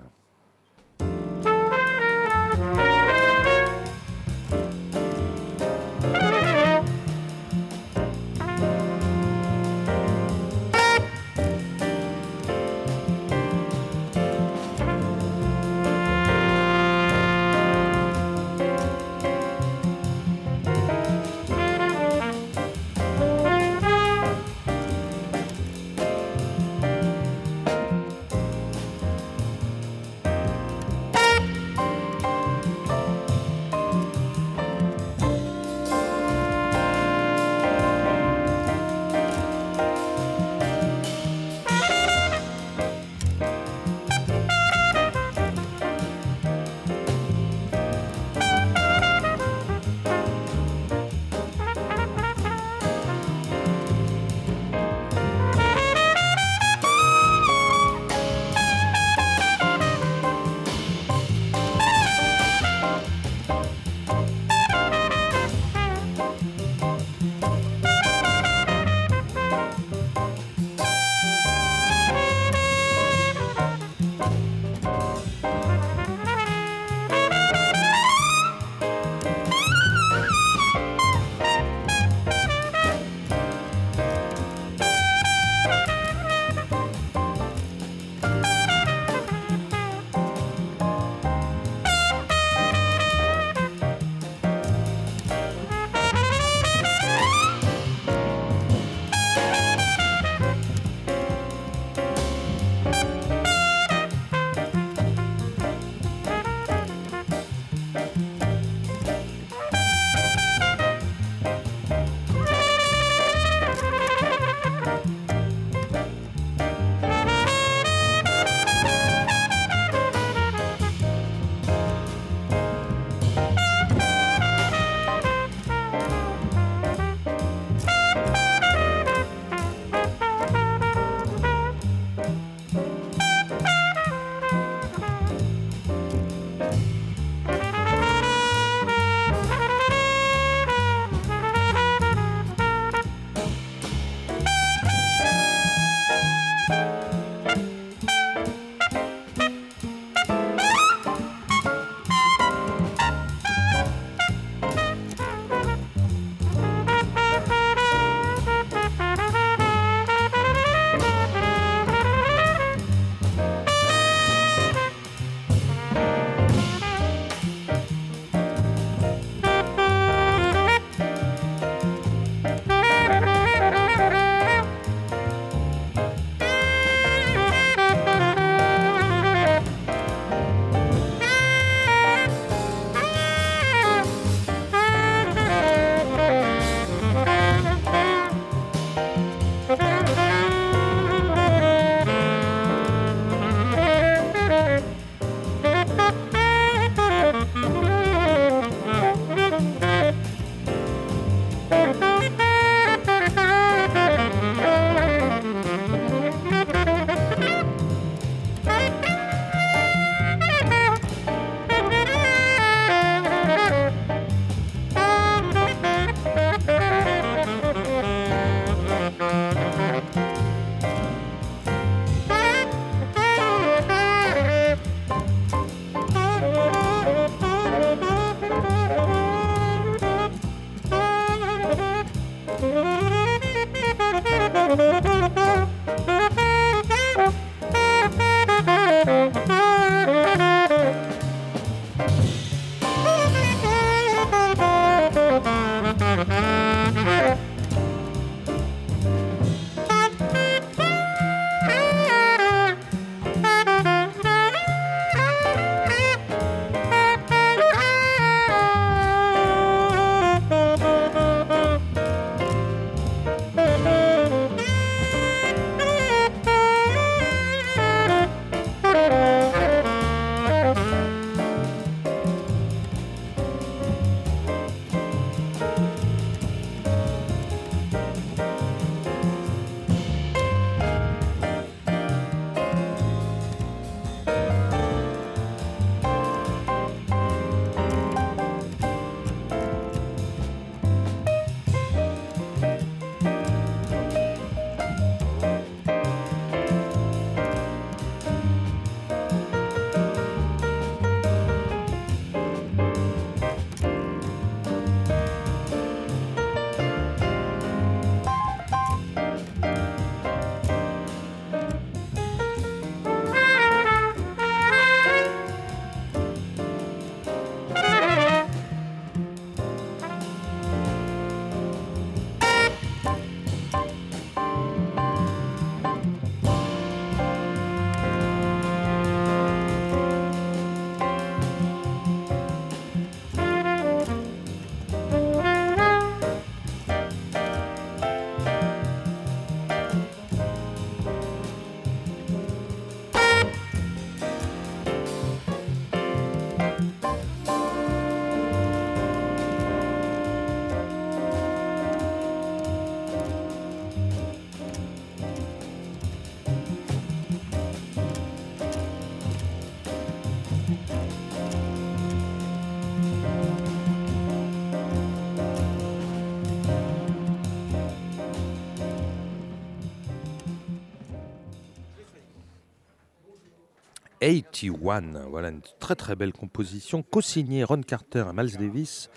81. 374.65 375.27
Voilà 375.29 375.49
une 375.49 375.61
très 375.79 375.95
très 375.95 376.17
belle 376.17 376.33
composition 376.33 377.03
co-signée 377.03 377.65
Ron 377.65 377.83
Carter 377.83 378.25
et 378.31 378.33
Miles 378.33 378.57
Davis 378.57 379.11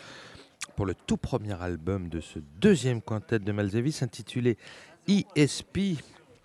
pour 0.75 0.85
le 0.85 0.93
tout 0.93 1.17
premier 1.17 1.61
album 1.61 2.09
de 2.09 2.19
ce 2.19 2.39
deuxième 2.59 3.01
quintet 3.01 3.39
de 3.39 3.51
Miles 3.51 3.69
Davis 3.69 4.03
intitulé 4.03 4.57
ESP, 5.07 6.01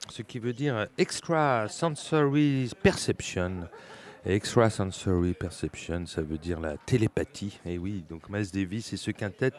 ce 0.09 0.23
qui 0.23 0.39
veut 0.39 0.53
dire 0.53 0.87
Extra 0.99 1.69
Sensory 1.69 2.71
Perception. 2.83 3.69
Extra 4.25 4.71
Sensory 4.71 5.35
Perception, 5.35 6.07
ça 6.07 6.23
veut 6.23 6.39
dire 6.39 6.61
la 6.61 6.77
télépathie. 6.79 7.59
Et 7.67 7.79
oui, 7.79 8.05
donc 8.09 8.29
Miles 8.31 8.51
Davis 8.51 8.93
et 8.93 8.97
ce 8.97 9.11
quintet 9.11 9.53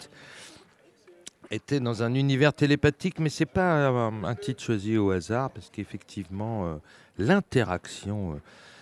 était 1.52 1.80
dans 1.80 2.02
un 2.02 2.13
univers 2.15 2.54
télépathique, 2.54 3.19
mais 3.19 3.30
c'est 3.30 3.45
pas 3.45 3.88
un, 3.88 4.36
titre 4.36 4.63
choisi 4.63 4.98
au 4.98 5.12
hasard, 5.12 5.52
parce 5.52 5.69
qu'effectivement, 5.69 6.65
euh, 6.65 6.76
l'interaction 7.17 8.34
euh, 8.34 8.41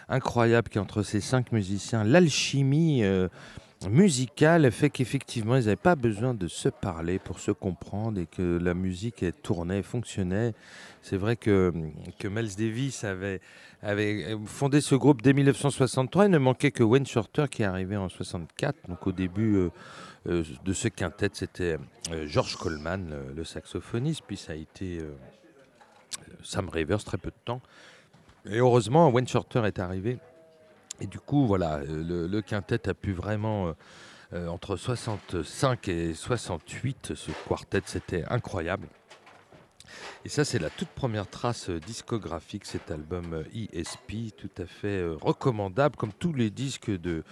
incroyable 0.10 0.70
qui 0.70 0.80
entre 0.80 1.04
ces 1.04 1.22
cinq 1.22 1.52
musiciens, 1.52 2.04
l'alchimie 2.04 3.04
euh, 3.04 3.28
musicale 3.90 4.72
fait 4.72 4.90
qu'effectivement, 4.90 5.56
ils 5.56 5.66
n'avaient 5.66 5.76
pas 5.76 5.96
besoin 5.96 6.34
de 6.34 6.48
se 6.48 6.70
parler 6.70 7.20
pour 7.20 7.40
se 7.40 7.52
comprendre 7.52 8.20
et 8.20 8.26
que 8.26 8.58
la 8.62 8.74
musique 8.74 9.26
tournait, 9.42 9.84
fonctionnait. 9.84 10.54
C'est 11.02 11.18
vrai 11.18 11.36
que, 11.36 11.74
que 12.20 12.28
Miles 12.28 12.56
Davis 12.56 13.04
avait, 13.04 13.42
fondé 14.46 14.80
ce 14.80 14.96
groupe 14.96 15.22
dès 15.22 15.34
1963. 15.34 16.26
Il 16.26 16.32
ne 16.32 16.38
manquait 16.38 16.72
que 16.72 16.84
Wayne 16.84 17.06
Shorter 17.06 17.46
qui 17.50 17.64
est 17.64 17.66
arrivé 17.66 17.98
en 17.98 18.10
64. 18.10 18.88
Donc 18.88 19.06
au 19.08 19.12
début 19.12 19.70
euh, 20.28 20.44
de 20.64 20.74
ce 20.74 20.88
quintet, 20.88 21.30
c'était 21.34 21.78
euh, 22.12 22.28
George 22.28 22.56
Coleman, 22.56 23.14
le, 23.36 23.44
saxophoniste, 23.44 24.24
puis 24.26 24.38
ça 24.38 24.54
a 24.54 24.56
été 24.56 25.00
euh, 25.00 25.14
Sam 26.42 26.70
Rivers 26.70 27.04
très 27.04 27.18
peu 27.18 27.30
de 27.30 27.36
temps. 27.44 27.62
Et 28.46 28.58
heureusement, 28.58 29.10
Wayne 29.10 29.28
Shorter 29.28 29.64
est 29.66 29.80
arrivé. 29.80 30.18
Et 31.00 31.08
du 31.08 31.20
coup, 31.20 31.48
voilà, 31.48 31.82
le, 31.86 32.42
quintet 32.42 32.90
a 32.90 32.94
pu 32.94 33.14
vraiment, 33.14 33.74
entre 34.34 34.76
65 34.76 35.88
et 35.88 36.14
68, 36.14 37.14
ce 37.16 37.32
quartet, 37.48 37.82
c'était 37.86 38.24
incroyable. 38.30 38.88
Et 40.26 40.30
ça, 40.30 40.46
c'est 40.46 40.60
la 40.60 40.70
toute 40.70 40.90
première 40.90 41.30
trace 41.30 41.70
discographique, 41.70 42.66
cet 42.66 42.92
album 42.92 43.44
ESP, 43.54 44.36
tout 44.38 44.62
à 44.62 44.66
fait 44.66 45.04
recommandable, 45.22 45.96
comme 45.96 46.14
tous 46.14 46.34
les 46.34 46.50
disques 46.50 46.92
de, 46.92 47.24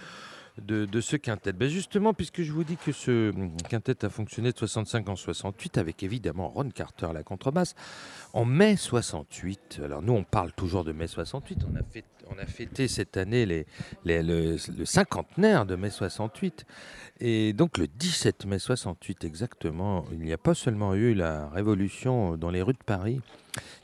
de, 0.62 1.00
ce 1.00 1.16
quintet. 1.16 1.52
Ben 1.52 1.68
Justement, 1.68 2.14
puisque 2.14 2.42
je 2.42 2.52
vous 2.52 2.64
dis 2.64 2.76
que 2.76 2.92
ce 2.92 3.32
quintet 3.68 4.04
a 4.04 4.08
fonctionné 4.08 4.52
de 4.52 4.58
65 4.58 5.08
en 5.08 5.16
68, 5.16 5.78
avec 5.78 6.02
évidemment 6.02 6.48
Ron 6.48 6.70
Carter 6.70 7.06
à 7.06 7.12
la 7.12 7.22
contrebasse, 7.22 7.74
en 8.32 8.44
mai 8.44 8.76
68, 8.76 9.80
alors 9.84 10.02
nous 10.02 10.12
on 10.12 10.24
parle 10.24 10.52
toujours 10.52 10.84
de 10.84 10.92
mai 10.92 11.06
68, 11.06 11.58
on 11.70 11.76
a, 11.76 11.82
fait, 11.82 12.04
on 12.30 12.38
a 12.38 12.46
fêté 12.46 12.88
cette 12.88 13.16
année 13.16 13.46
les, 13.46 13.66
le, 14.04 14.56
cinquantenaire 14.84 15.66
de 15.66 15.76
mai 15.76 15.90
68, 15.90 16.64
et 17.20 17.52
donc 17.52 17.78
le 17.78 17.86
17 17.86 18.46
mai 18.46 18.58
68 18.58 19.24
exactement, 19.24 20.04
il 20.12 20.20
n'y 20.20 20.32
a 20.32 20.38
pas 20.38 20.54
seulement 20.54 20.94
eu 20.94 21.14
la 21.14 21.48
révolution 21.48 22.36
dans 22.36 22.50
les 22.50 22.62
rues 22.62 22.72
de 22.72 22.84
Paris, 22.84 23.20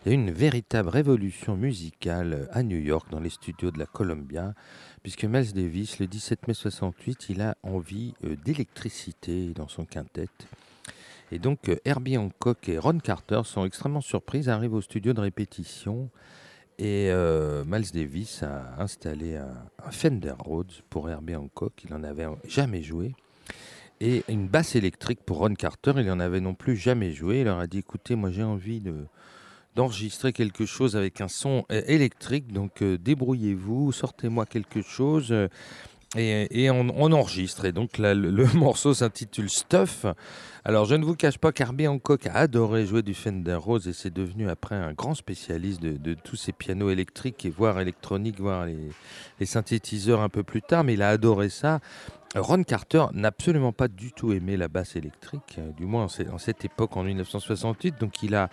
il 0.04 0.08
y 0.08 0.10
a 0.10 0.12
eu 0.12 0.20
une 0.20 0.30
véritable 0.30 0.88
révolution 0.88 1.56
musicale 1.56 2.48
à 2.52 2.62
New 2.62 2.78
York, 2.78 3.08
dans 3.10 3.20
les 3.20 3.30
studios 3.30 3.70
de 3.70 3.78
la 3.78 3.86
Columbia, 3.86 4.54
puisque 5.02 5.24
Miles 5.24 5.52
Davis, 5.52 5.98
le 5.98 6.06
17 6.06 6.48
mai 6.48 6.54
68, 6.54 7.26
il 7.30 7.40
a 7.42 7.56
envie 7.62 8.14
euh, 8.24 8.36
d'électricité 8.44 9.48
dans 9.54 9.68
son 9.68 9.84
quintet. 9.84 10.28
Et 11.30 11.38
donc 11.38 11.68
euh, 11.68 11.76
Herbie 11.84 12.16
Hancock 12.16 12.68
et 12.68 12.78
Ron 12.78 12.98
Carter 12.98 13.42
sont 13.44 13.64
extrêmement 13.64 14.00
surpris, 14.00 14.48
arrivent 14.48 14.74
au 14.74 14.80
studio 14.80 15.12
de 15.12 15.20
répétition 15.20 16.10
et 16.78 17.10
euh, 17.10 17.64
Miles 17.66 17.90
Davis 17.92 18.42
a 18.42 18.80
installé 18.80 19.36
un, 19.36 19.90
Fender 19.90 20.34
Rhodes 20.38 20.72
pour 20.88 21.10
Herbie 21.10 21.34
Hancock, 21.34 21.72
il 21.84 21.90
n'en 21.90 22.04
avait 22.04 22.26
jamais 22.46 22.82
joué, 22.82 23.14
et 24.00 24.22
une 24.28 24.46
basse 24.46 24.76
électrique 24.76 25.20
pour 25.26 25.38
Ron 25.38 25.54
Carter, 25.54 25.92
il 25.96 26.06
n'en 26.06 26.20
avait 26.20 26.40
non 26.40 26.54
plus 26.54 26.76
jamais 26.76 27.10
joué. 27.10 27.40
Il 27.40 27.44
leur 27.46 27.58
a 27.58 27.66
dit 27.66 27.78
écoutez, 27.78 28.14
moi 28.14 28.30
j'ai 28.30 28.44
envie 28.44 28.80
de, 28.80 29.06
d'enregistrer 29.74 30.32
quelque 30.32 30.66
chose 30.66 30.96
avec 30.96 31.20
un 31.20 31.28
son 31.28 31.64
euh, 31.70 31.82
électrique. 31.86 32.52
Donc 32.52 32.82
euh, 32.82 32.98
débrouillez-vous, 32.98 33.92
sortez-moi 33.92 34.46
quelque 34.46 34.82
chose. 34.82 35.28
Euh, 35.30 35.48
et, 36.16 36.70
on, 36.70 36.88
enregistre. 37.12 37.66
Et 37.66 37.72
donc 37.72 37.98
le, 37.98 38.54
morceau 38.54 38.94
s'intitule 38.94 39.50
Stuff. 39.50 40.06
Alors 40.64 40.84
je 40.84 40.94
ne 40.94 41.04
vous 41.04 41.14
cache 41.14 41.38
pas 41.38 41.52
qu'Herbie 41.52 41.86
Hancock 41.86 42.26
a 42.26 42.34
adoré 42.34 42.86
jouer 42.86 43.02
du 43.02 43.14
Fender 43.14 43.54
Rose 43.54 43.86
et 43.88 43.92
c'est 43.92 44.12
devenu 44.12 44.48
après 44.48 44.74
un 44.74 44.92
grand 44.92 45.14
spécialiste 45.14 45.80
de, 45.80 46.14
tous 46.14 46.36
ces 46.36 46.52
pianos 46.52 46.90
électriques 46.90 47.44
et 47.44 47.50
voire 47.50 47.78
électroniques, 47.80 48.40
voire 48.40 48.66
les, 48.66 49.46
synthétiseurs 49.46 50.20
un 50.20 50.28
peu 50.28 50.42
plus 50.42 50.62
tard. 50.62 50.84
Mais 50.84 50.94
il 50.94 51.02
a 51.02 51.10
adoré 51.10 51.50
ça. 51.50 51.80
Ron 52.34 52.62
Carter 52.62 53.06
n'a 53.14 53.28
absolument 53.28 53.72
pas 53.72 53.88
du 53.88 54.12
tout 54.12 54.32
aimé 54.32 54.56
la 54.56 54.68
basse 54.68 54.96
électrique, 54.96 55.58
du 55.76 55.86
moins 55.86 56.06
en 56.30 56.38
cette 56.38 56.64
époque 56.64 56.96
en 56.96 57.02
1968. 57.02 57.98
Donc 58.00 58.22
il 58.22 58.34
a 58.34 58.50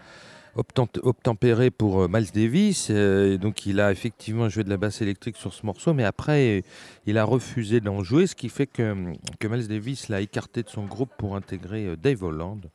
obtempéré 0.56 1.70
pour 1.70 2.02
euh, 2.02 2.08
Miles 2.10 2.32
Davis. 2.34 2.88
Euh, 2.90 3.38
donc 3.38 3.66
il 3.66 3.80
a 3.80 3.92
effectivement 3.92 4.50
joué 4.50 4.64
de 4.64 4.70
la 4.70 4.78
basse 4.78 5.02
électrique 5.02 5.38
sur 5.38 5.54
ce 5.54 5.66
morceau, 5.66 5.94
mais 5.94 6.04
après 6.04 6.64
il 7.06 7.18
a 7.18 7.24
refusé 7.24 7.82
d'en 7.82 8.04
jouer, 8.04 8.28
ce 8.28 8.36
qui 8.36 8.50
fait 8.50 8.68
que, 8.68 8.96
que 9.40 9.48
Miles 9.48 9.68
Davis 9.68 10.10
l'a 10.10 10.22
écarté 10.22 10.64
de 10.64 10.70
son 10.70 10.86
groupe 10.86 11.12
pour 11.18 11.36
intégrer 11.36 11.86
euh, 11.88 11.96
Dave 11.96 12.24
Holland. 12.24 12.70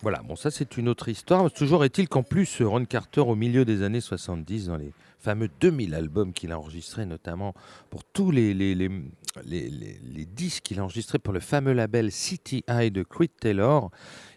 Voilà, 0.00 0.22
bon 0.22 0.36
ça 0.36 0.50
c'est 0.50 0.76
une 0.76 0.88
autre 0.88 1.08
histoire. 1.08 1.50
Toujours 1.52 1.84
est-il 1.84 2.08
qu'en 2.08 2.22
plus 2.22 2.62
Ron 2.62 2.84
Carter 2.84 3.20
au 3.20 3.34
milieu 3.34 3.64
des 3.64 3.82
années 3.82 4.00
70, 4.00 4.66
dans 4.66 4.76
les 4.76 4.92
fameux 5.18 5.48
2000 5.60 5.94
albums 5.94 6.32
qu'il 6.32 6.52
a 6.52 6.58
enregistrés, 6.58 7.04
notamment 7.04 7.52
pour 7.90 8.04
tous 8.04 8.30
les, 8.30 8.54
les 8.54 10.26
disques 10.26 10.62
qu'il 10.62 10.78
a 10.78 10.84
enregistrés 10.84 11.18
pour 11.18 11.34
le 11.34 11.40
fameux 11.40 11.72
label 11.72 12.12
City 12.12 12.64
High 12.68 12.92
de 12.92 13.02
Creed 13.02 13.32
Taylor. 13.40 13.90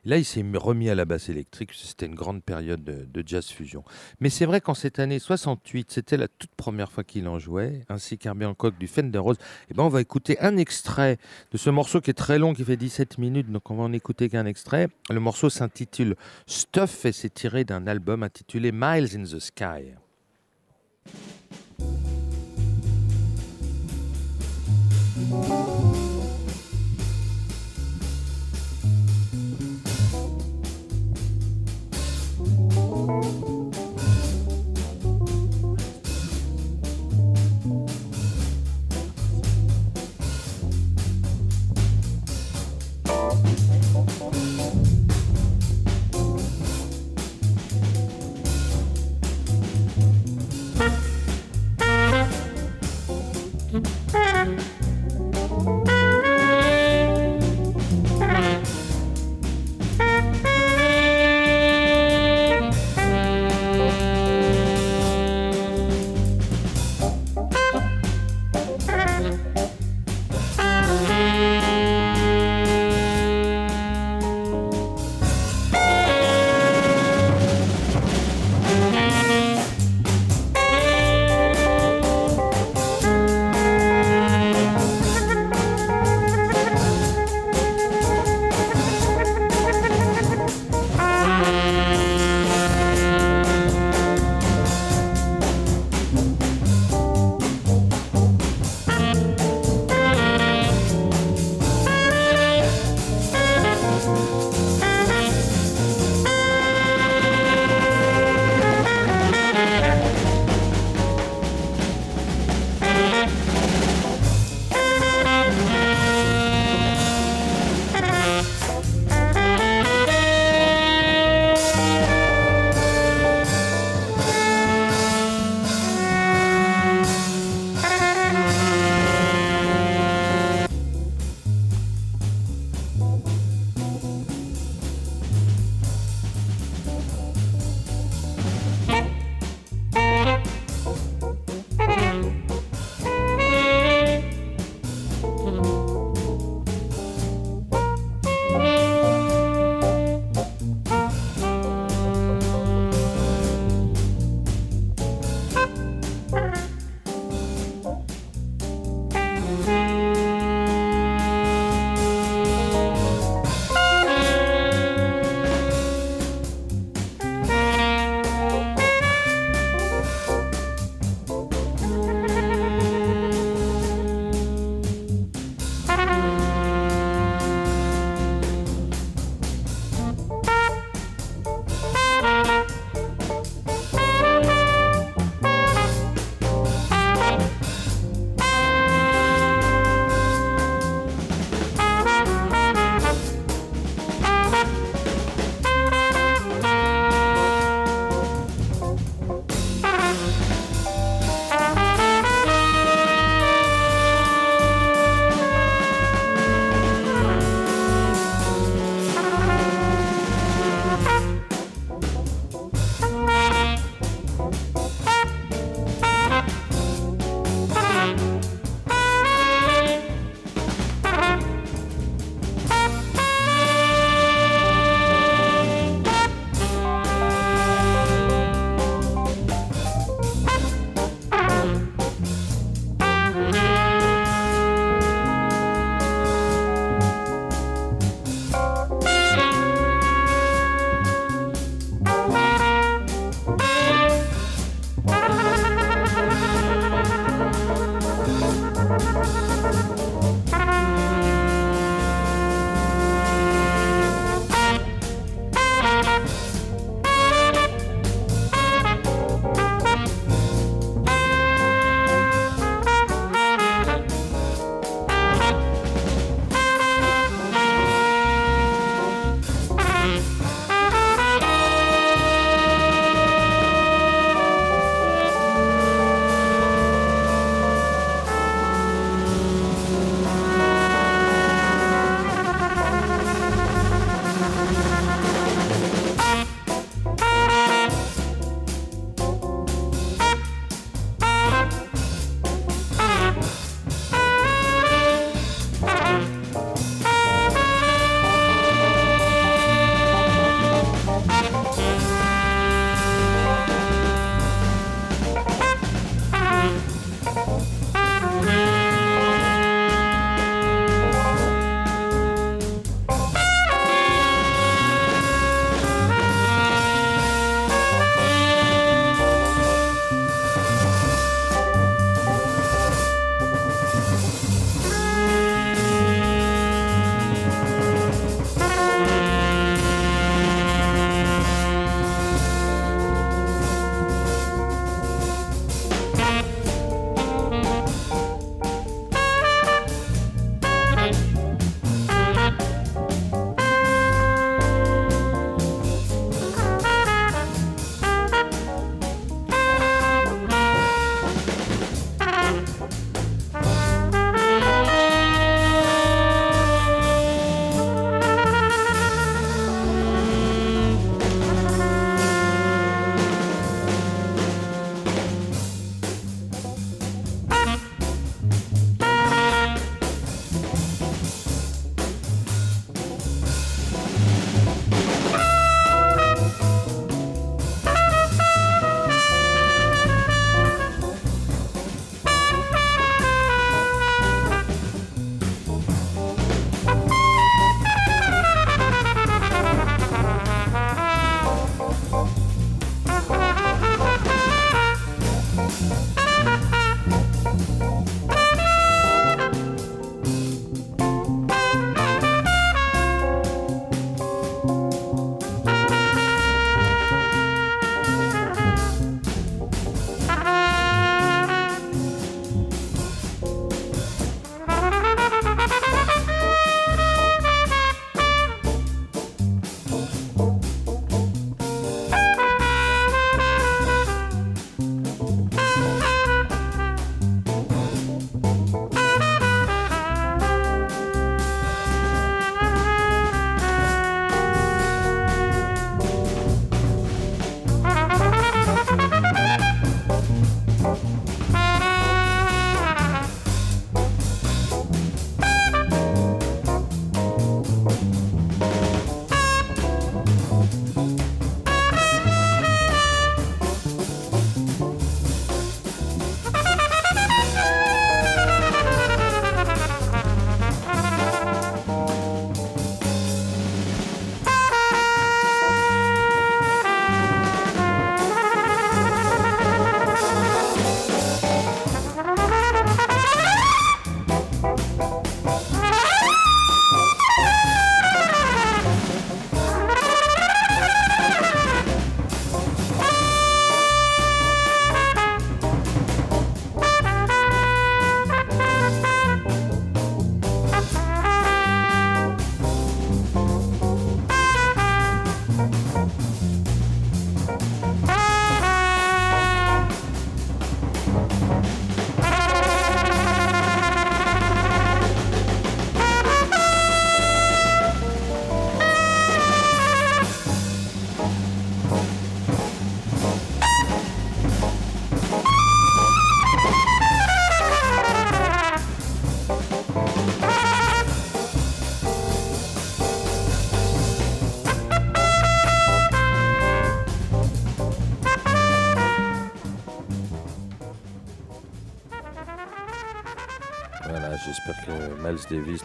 Là, 0.04 0.18
il 0.18 0.26
s'est 0.26 0.44
remis 0.56 0.90
à 0.90 0.96
la 0.96 1.06
basse 1.06 1.30
électrique. 1.30 1.72
C'était 1.74 2.08
une 2.08 2.16
grande 2.16 2.44
période 2.44 2.84
de, 2.84 3.24
jazz 3.26 3.48
fusion. 3.48 3.84
Mais 4.20 4.30
c'est 4.30 4.46
vrai 4.46 4.60
qu'en 4.60 4.74
cette 4.74 4.98
année 4.98 5.20
68, 5.20 5.92
c'était 5.92 6.18
la 6.18 6.28
toute 6.28 6.50
première 6.56 6.92
fois 6.92 7.04
qu'il 7.04 7.28
en 7.28 7.38
jouait, 7.38 7.82
ainsi 7.88 8.18
qu'Herbie 8.18 8.46
Hancock 8.46 8.78
du 8.80 8.88
Fender 8.88 9.20
Rose. 9.20 9.38
Et 9.40 9.72
eh 9.72 9.74
ben, 9.76 9.84
on 9.84 9.90
va 9.90 10.02
écouter 10.02 10.40
un 10.40 10.58
extrait 10.58 11.18
de 11.52 11.58
ce 11.58 11.70
morceau 11.70 12.02
qui 12.02 12.10
est 12.10 12.16
très 12.16 12.40
long, 12.40 12.54
qui 12.54 12.64
fait 12.64 12.78
17 12.78 13.20
minutes. 13.20 13.52
Donc, 13.52 13.70
on 13.70 13.76
va 13.76 13.84
en 13.84 13.94
écouter 13.94 14.28
qu'un 14.28 14.48
extrait. 14.48 14.88
Le 15.12 15.20
morceau 15.20 15.52
s'intitule 15.52 16.16
Stuff 16.48 17.06
et 17.06 17.12
c'est 17.12 17.34
tiré 17.34 17.64
d'un 17.64 17.86
album 17.86 18.24
intitulé 18.24 18.72
Miles 18.72 19.16
in 19.16 19.24
the 19.24 19.40
Sky. 19.40 19.94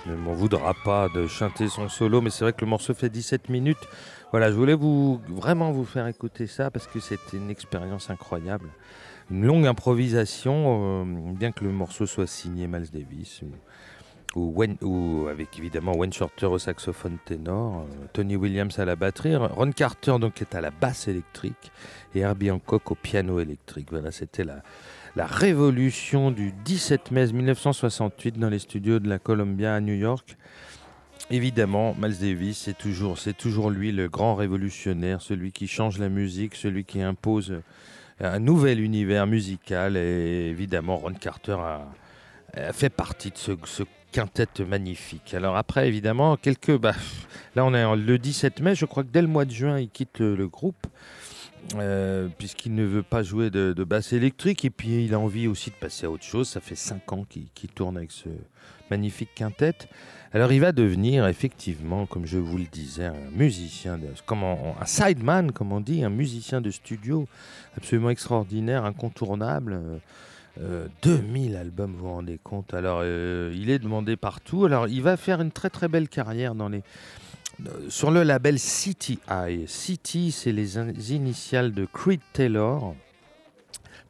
Ne 0.06 0.16
m'en 0.16 0.32
voudra 0.32 0.74
pas 0.84 1.08
de 1.08 1.26
chanter 1.26 1.68
son 1.68 1.88
solo, 1.88 2.20
mais 2.20 2.30
c'est 2.30 2.44
vrai 2.44 2.52
que 2.52 2.64
le 2.64 2.70
morceau 2.70 2.94
fait 2.94 3.08
17 3.08 3.48
minutes. 3.48 3.88
Voilà, 4.30 4.50
je 4.50 4.56
voulais 4.56 4.74
vous 4.74 5.20
vraiment 5.28 5.72
vous 5.72 5.84
faire 5.84 6.06
écouter 6.06 6.46
ça 6.46 6.70
parce 6.70 6.86
que 6.86 7.00
c'était 7.00 7.36
une 7.36 7.50
expérience 7.50 8.10
incroyable. 8.10 8.68
Une 9.30 9.44
longue 9.44 9.66
improvisation, 9.66 11.02
euh, 11.02 11.32
bien 11.32 11.52
que 11.52 11.64
le 11.64 11.72
morceau 11.72 12.06
soit 12.06 12.26
signé 12.26 12.66
Miles 12.66 12.90
Davis, 12.92 13.42
ou, 14.36 15.26
avec 15.30 15.58
évidemment 15.58 15.96
Wayne 15.96 16.12
Shorter 16.12 16.46
au 16.46 16.58
saxophone 16.58 17.16
ténor, 17.24 17.80
euh, 17.80 18.06
Tony 18.12 18.36
Williams 18.36 18.78
à 18.78 18.84
la 18.84 18.94
batterie, 18.94 19.34
Ron 19.34 19.72
Carter 19.72 20.16
donc 20.20 20.42
est 20.42 20.54
à 20.54 20.60
la 20.60 20.70
basse 20.70 21.08
électrique 21.08 21.72
et 22.14 22.20
Herbie 22.20 22.50
Hancock 22.50 22.90
au 22.90 22.94
piano 22.94 23.40
électrique. 23.40 23.88
Voilà, 23.90 24.12
c'était 24.12 24.44
la, 24.44 24.62
la 25.16 25.24
révolution 25.24 26.30
du 26.30 26.52
17 26.52 27.10
mai 27.10 27.32
1968 27.32 28.38
dans 28.38 28.50
les 28.50 28.58
studios 28.58 28.98
de 28.98 29.08
la 29.08 29.18
Columbia 29.18 29.74
à 29.74 29.80
New 29.80 29.94
York. 29.94 30.36
Évidemment, 31.30 31.96
Miles 31.98 32.18
Davis, 32.20 32.58
c'est 32.58 32.76
toujours, 32.76 33.18
c'est 33.18 33.32
toujours 33.32 33.70
lui 33.70 33.92
le 33.92 34.10
grand 34.10 34.34
révolutionnaire, 34.34 35.22
celui 35.22 35.52
qui 35.52 35.68
change 35.68 35.98
la 35.98 36.10
musique, 36.10 36.54
celui 36.54 36.84
qui 36.84 37.00
impose 37.00 37.62
un 38.20 38.38
nouvel 38.38 38.78
univers 38.78 39.26
musical. 39.26 39.96
Et 39.96 40.48
évidemment, 40.50 40.98
Ron 40.98 41.14
Carter 41.14 41.56
a, 41.58 42.72
fait 42.72 42.90
partie 42.90 43.30
de 43.30 43.38
ce, 43.38 43.52
ce, 43.64 43.84
quintet 44.12 44.64
magnifique. 44.66 45.32
Alors 45.32 45.56
après, 45.56 45.88
évidemment, 45.88 46.36
quelques... 46.36 46.76
Bah, 46.76 46.94
là, 47.54 47.64
on 47.64 47.72
est 47.72 47.96
le 47.96 48.18
17 48.18 48.60
mai, 48.60 48.74
je 48.74 48.84
crois 48.84 49.02
que 49.02 49.08
dès 49.10 49.22
le 49.22 49.28
mois 49.28 49.46
de 49.46 49.50
juin, 49.50 49.78
il 49.78 49.88
quitte 49.88 50.20
le 50.20 50.46
groupe. 50.46 50.86
Euh, 51.74 52.28
puisqu'il 52.38 52.74
ne 52.74 52.84
veut 52.84 53.02
pas 53.02 53.22
jouer 53.22 53.50
de, 53.50 53.72
basse 53.84 54.12
électrique 54.12 54.64
et 54.64 54.70
puis 54.70 55.04
il 55.04 55.14
a 55.14 55.18
envie 55.18 55.48
aussi 55.48 55.70
de 55.70 55.74
passer 55.74 56.06
à 56.06 56.10
autre 56.10 56.24
chose. 56.24 56.48
Ça 56.48 56.60
fait 56.60 56.76
5 56.76 57.12
ans 57.12 57.26
qu'il 57.28 57.68
tourne 57.70 57.96
avec 57.96 58.12
ce 58.12 58.28
magnifique 58.90 59.30
quintet. 59.34 59.74
Alors 60.32 60.52
il 60.52 60.60
va 60.60 60.72
devenir 60.72 61.26
effectivement, 61.26 62.06
comme 62.06 62.26
je 62.26 62.38
vous 62.38 62.58
le 62.58 62.64
disais, 62.64 63.06
un 63.06 63.30
musicien, 63.32 63.98
de, 63.98 64.06
un 64.06 64.86
sideman, 64.86 65.52
comme 65.52 65.72
on 65.72 65.80
dit, 65.80 66.04
un 66.04 66.10
musicien 66.10 66.60
de 66.60 66.70
studio 66.70 67.26
absolument 67.76 68.10
extraordinaire, 68.10 68.84
incontournable. 68.84 69.80
2000 71.02 71.54
euh, 71.54 71.60
albums, 71.60 71.92
vous 71.92 72.06
vous 72.06 72.12
rendez 72.12 72.40
compte. 72.42 72.72
Alors, 72.72 73.00
euh, 73.02 73.52
il 73.54 73.68
est 73.68 73.78
demandé 73.78 74.16
partout. 74.16 74.64
Alors, 74.64 74.88
il 74.88 75.02
va 75.02 75.18
faire 75.18 75.42
une 75.42 75.52
très 75.52 75.68
très 75.68 75.86
belle 75.86 76.08
carrière 76.08 76.54
dans 76.54 76.70
les, 76.70 76.82
sur 77.88 78.10
le 78.10 78.22
label 78.22 78.58
City 78.58 79.18
Eye. 79.28 79.64
City, 79.66 80.30
c'est 80.32 80.52
les 80.52 80.78
initiales 81.12 81.72
de 81.72 81.86
Creed 81.86 82.20
Taylor, 82.32 82.94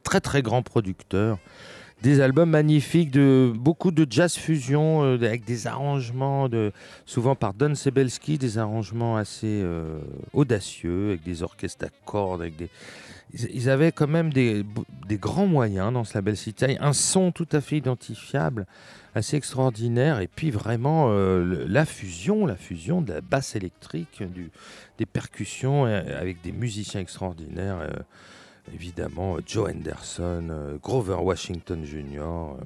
très 0.03 0.21
très 0.21 0.41
grand 0.41 0.61
producteur. 0.61 1.37
Des 2.03 2.21
albums 2.21 2.51
magnifiques, 2.51 3.09
de 3.09 3.51
beaucoup 3.55 3.89
de 3.89 4.05
jazz 4.07 4.35
fusion 4.35 5.03
euh, 5.03 5.15
avec 5.15 5.45
des 5.45 5.65
arrangements 5.65 6.47
souvent 7.07 7.35
par 7.35 7.55
Don 7.55 7.73
Sebelski, 7.73 8.37
des 8.37 8.59
arrangements 8.59 9.17
assez 9.17 9.61
euh, 9.63 9.99
audacieux 10.31 11.09
avec 11.09 11.23
des 11.23 11.41
orchestres 11.41 11.85
à 11.85 11.89
cordes, 12.05 12.47
ils 13.33 13.69
avaient 13.69 13.91
quand 13.91 14.07
même 14.07 14.31
des, 14.31 14.63
grands 15.11 15.47
moyens 15.47 15.91
dans 15.91 16.03
ce 16.03 16.13
label 16.13 16.37
City, 16.37 16.77
un 16.79 16.93
son 16.93 17.31
tout 17.31 17.47
à 17.51 17.61
fait 17.61 17.77
identifiable 17.77 18.67
assez 19.15 19.35
extraordinaire. 19.37 20.19
Et 20.19 20.27
puis 20.27 20.51
vraiment 20.51 21.07
euh, 21.09 21.65
la 21.67 21.85
fusion, 21.85 22.45
la 22.45 22.55
fusion 22.55 23.01
de 23.01 23.13
la 23.13 23.21
basse 23.21 23.55
électrique, 23.55 24.23
des 24.97 25.05
percussions 25.05 25.85
euh, 25.85 26.19
avec 26.19 26.41
des 26.41 26.51
musiciens 26.51 27.01
extraordinaires. 27.01 27.79
Euh, 27.81 27.89
évidemment, 28.73 29.37
Joe 29.45 29.71
Henderson, 29.71 30.77
Grover 30.81 31.17
Washington 31.21 31.83
Jr., 31.85 32.57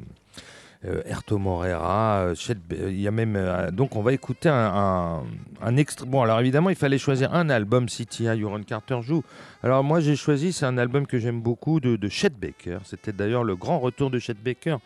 Erto 1.06 1.38
Morera, 1.38 2.34
il 2.72 3.00
y 3.00 3.08
a 3.08 3.12
même 3.12 3.70
donc 3.72 3.96
on 3.96 4.02
va 4.02 4.14
écouter 4.14 4.50
un, 4.50 5.22
un, 5.62 5.78
extrait. 5.78 6.08
Bon 6.08 6.24
alors 6.24 6.40
évidemment 6.40 6.72
il 6.72 6.76
fallait 6.76 6.98
choisir 6.98 7.36
un 7.36 7.52
album 7.52 7.88
City 7.88 8.28
Ron 8.28 8.64
Carter 8.64 8.98
joue. 9.04 9.22
Alors 9.62 9.84
moi 9.84 10.00
j'ai 10.00 10.16
choisi 10.16 10.52
c'est 10.52 10.66
un 10.66 10.80
album 10.80 11.06
que 11.06 11.20
j'aime 11.20 11.40
beaucoup 11.40 11.80
de, 11.80 11.98
de 11.98 12.10
Chet 12.10 12.32
Baker. 12.32 12.80
C'était 12.84 13.14
d'ailleurs 13.14 13.44
le 13.44 13.56
grand 13.56 13.78
retour 13.78 14.10
de 14.10 14.18
Chet 14.18 14.34
Baker 14.34 14.78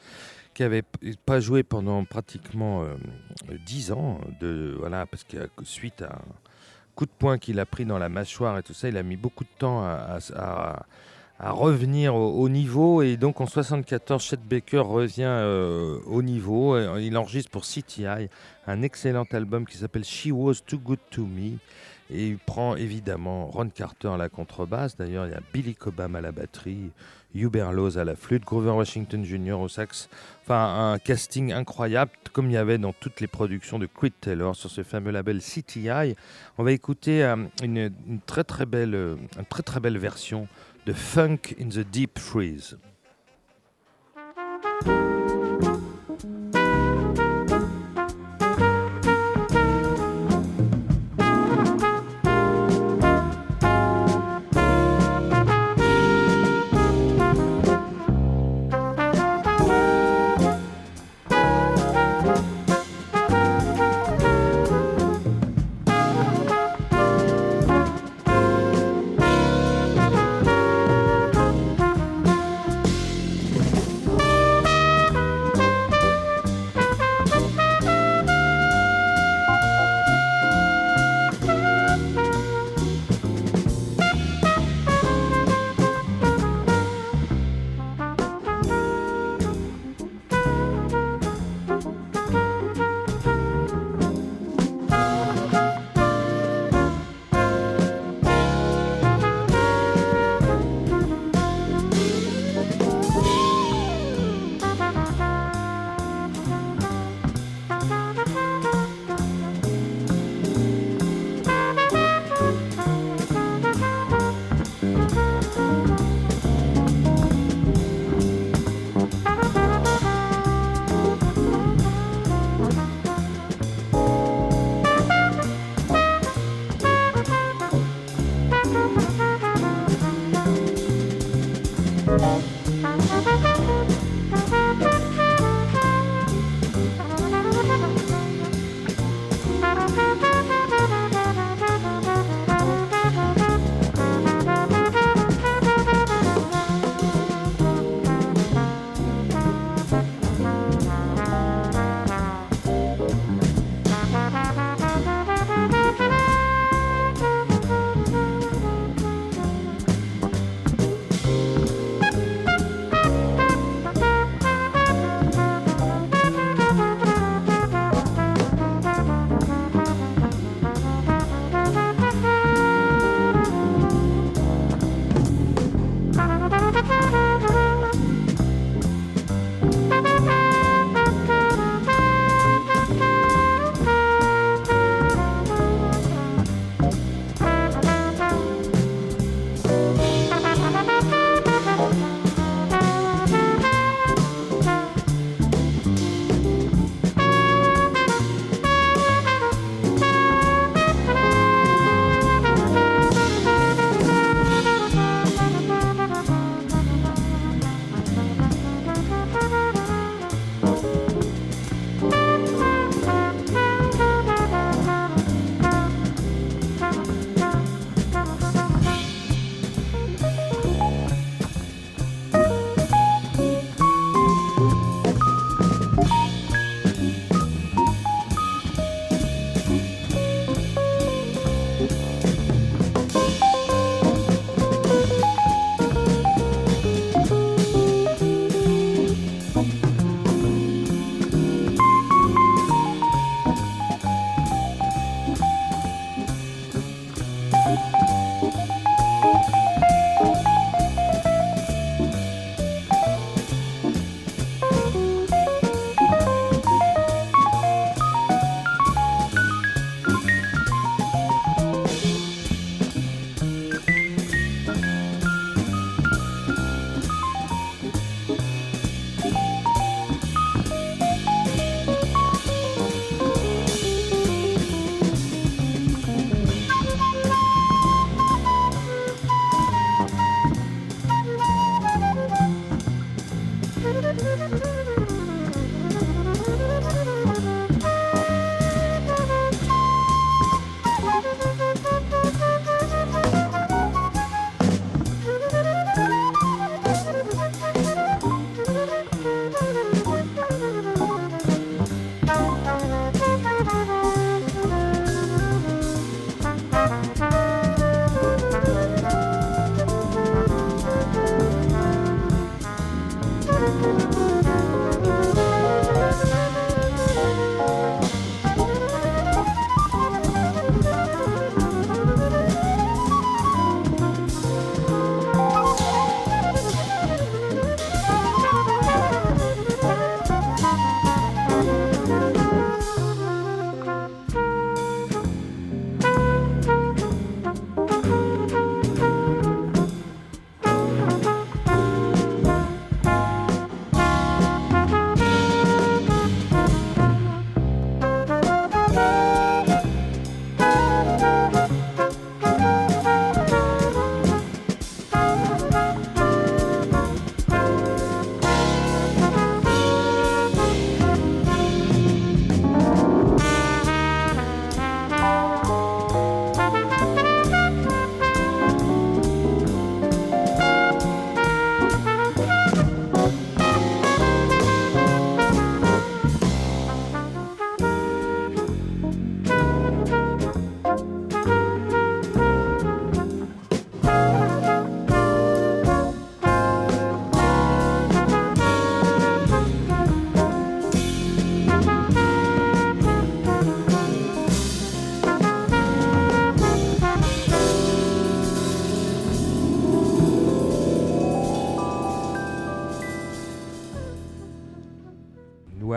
qui 0.56 0.64
n'avait 0.64 0.84
pas 1.26 1.40
joué 1.40 1.64
pendant 1.64 2.04
pratiquement 2.06 2.84
euh, 2.84 2.96
dix 3.66 3.92
ans, 3.92 4.20
de, 4.40 4.76
voilà, 4.80 5.06
parce 5.06 5.24
que 5.24 5.38
suite 5.64 6.02
à 6.02 6.14
un 6.14 6.22
coup 6.96 7.06
de 7.06 7.12
poing 7.12 7.38
qu'il 7.38 7.60
a 7.60 7.66
pris 7.66 7.86
dans 7.86 8.00
la 8.00 8.08
mâchoire 8.10 8.58
et 8.58 8.64
tout 8.64 8.74
ça, 8.74 8.88
il 8.88 8.98
a 8.98 9.04
mis 9.04 9.18
beaucoup 9.18 9.44
de 9.44 9.50
temps 9.60 9.84
à, 9.84 10.18
à, 11.38 11.52
revenir 11.52 12.16
au, 12.16 12.48
niveau. 12.48 13.02
Et 13.02 13.18
donc 13.18 13.42
en 13.42 13.48
74, 13.48 14.24
Chet 14.24 14.38
Baker 14.38 14.80
revient 14.80 15.24
euh, 15.26 16.00
au 16.06 16.24
niveau. 16.24 16.80
Il 16.98 17.18
enregistre 17.18 17.52
pour 17.52 17.64
CTI 17.64 18.30
un 18.66 18.82
excellent 18.82 19.26
album 19.34 19.66
qui 19.66 19.78
s'appelle 19.78 20.06
She 20.06 20.30
Was 20.32 20.62
Too 20.66 20.80
Good 20.80 21.00
to 21.12 21.26
Me. 21.26 21.58
Et 22.10 22.28
il 22.28 22.38
prend 22.38 22.76
évidemment 22.76 23.48
Ron 23.48 23.70
Carter 23.70 24.10
à 24.10 24.18
la 24.18 24.30
contrebasse. 24.30 24.96
D'ailleurs, 24.96 25.26
il 25.26 25.32
y 25.32 25.36
a 25.36 25.42
Billy 25.54 25.76
Cobham 25.76 26.16
à 26.16 26.22
la 26.22 26.32
batterie, 26.32 26.92
Hubert 27.42 27.72
Laws 27.72 27.98
à 27.98 28.04
la 28.04 28.16
flûte, 28.16 28.44
Grover 28.44 28.72
Washington 28.72 29.24
Jr. 29.24 29.54
au 29.54 29.68
sax. 29.68 30.10
Enfin, 30.44 30.94
un 30.94 31.00
casting 31.00 31.52
incroyable, 31.52 32.12
comme 32.34 32.50
il 32.50 32.54
y 32.54 32.58
avait 32.58 32.78
dans 32.78 32.94
toutes 32.94 33.22
les 33.22 33.28
productions 33.28 33.80
de 33.80 33.86
Creed 33.88 34.14
Taylor 34.22 34.56
sur 34.56 34.70
ce 34.70 34.84
fameux 34.84 35.12
label 35.12 35.40
CTI. 35.40 36.16
On 36.58 36.64
va 36.64 36.72
écouter 36.72 37.24
euh, 37.24 37.36
une, 37.64 37.92
très 38.26 38.44
très 38.44 38.66
belle, 38.66 38.96
euh, 38.96 39.16
une 39.38 39.46
très 39.46 39.64
très 39.64 39.80
belle 39.80 39.98
version 39.98 40.48
de 40.86 40.94
Funk 40.94 41.56
in 41.60 41.70
the 41.70 41.80
Deep 41.80 42.20
Freeze. 42.20 42.78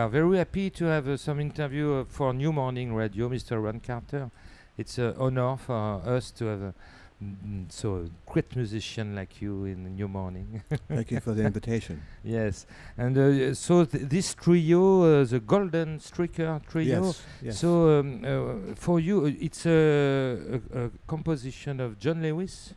Are 0.09 0.11
very 0.11 0.38
happy 0.38 0.70
to 0.70 0.86
have 0.86 1.06
uh, 1.06 1.18
some 1.18 1.38
interview 1.38 1.92
uh, 1.92 2.04
for 2.09 2.32
New 2.32 2.50
Morning 2.50 2.94
Radio, 2.94 3.28
Mr. 3.28 3.62
Ron 3.62 3.78
Carter. 3.78 4.30
It's 4.78 4.96
an 4.96 5.14
honor 5.18 5.59
for 5.59 6.00
us 6.06 6.30
to 6.30 6.46
have 6.46 6.62
a 6.62 6.74
mm, 7.22 7.70
so 7.70 7.96
a 7.96 8.09
great 8.24 8.56
musician 8.56 9.14
like 9.14 9.42
you 9.42 9.66
in 9.66 9.94
New 9.96 10.09
Morning. 10.09 10.62
Thank 10.88 11.11
you 11.11 11.20
for 11.20 11.32
the 11.32 11.44
invitation. 11.44 12.00
yes, 12.24 12.64
and 12.96 13.18
uh, 13.18 13.52
so 13.52 13.84
th- 13.84 14.04
this 14.09 14.34
trio, 14.34 15.02
uh, 15.02 15.24
the 15.24 15.40
Golden 15.40 15.98
Streaker 15.98 16.66
trio. 16.66 17.04
Yes. 17.04 17.22
yes. 17.42 17.59
So 17.59 18.00
um, 18.00 18.24
uh, 18.24 18.74
for 18.76 19.00
you, 19.00 19.26
it's 19.26 19.66
a, 19.66 20.61
a, 20.72 20.84
a 20.84 20.90
composition 21.06 21.80
of 21.80 21.98
John 21.98 22.22
Lewis, 22.22 22.72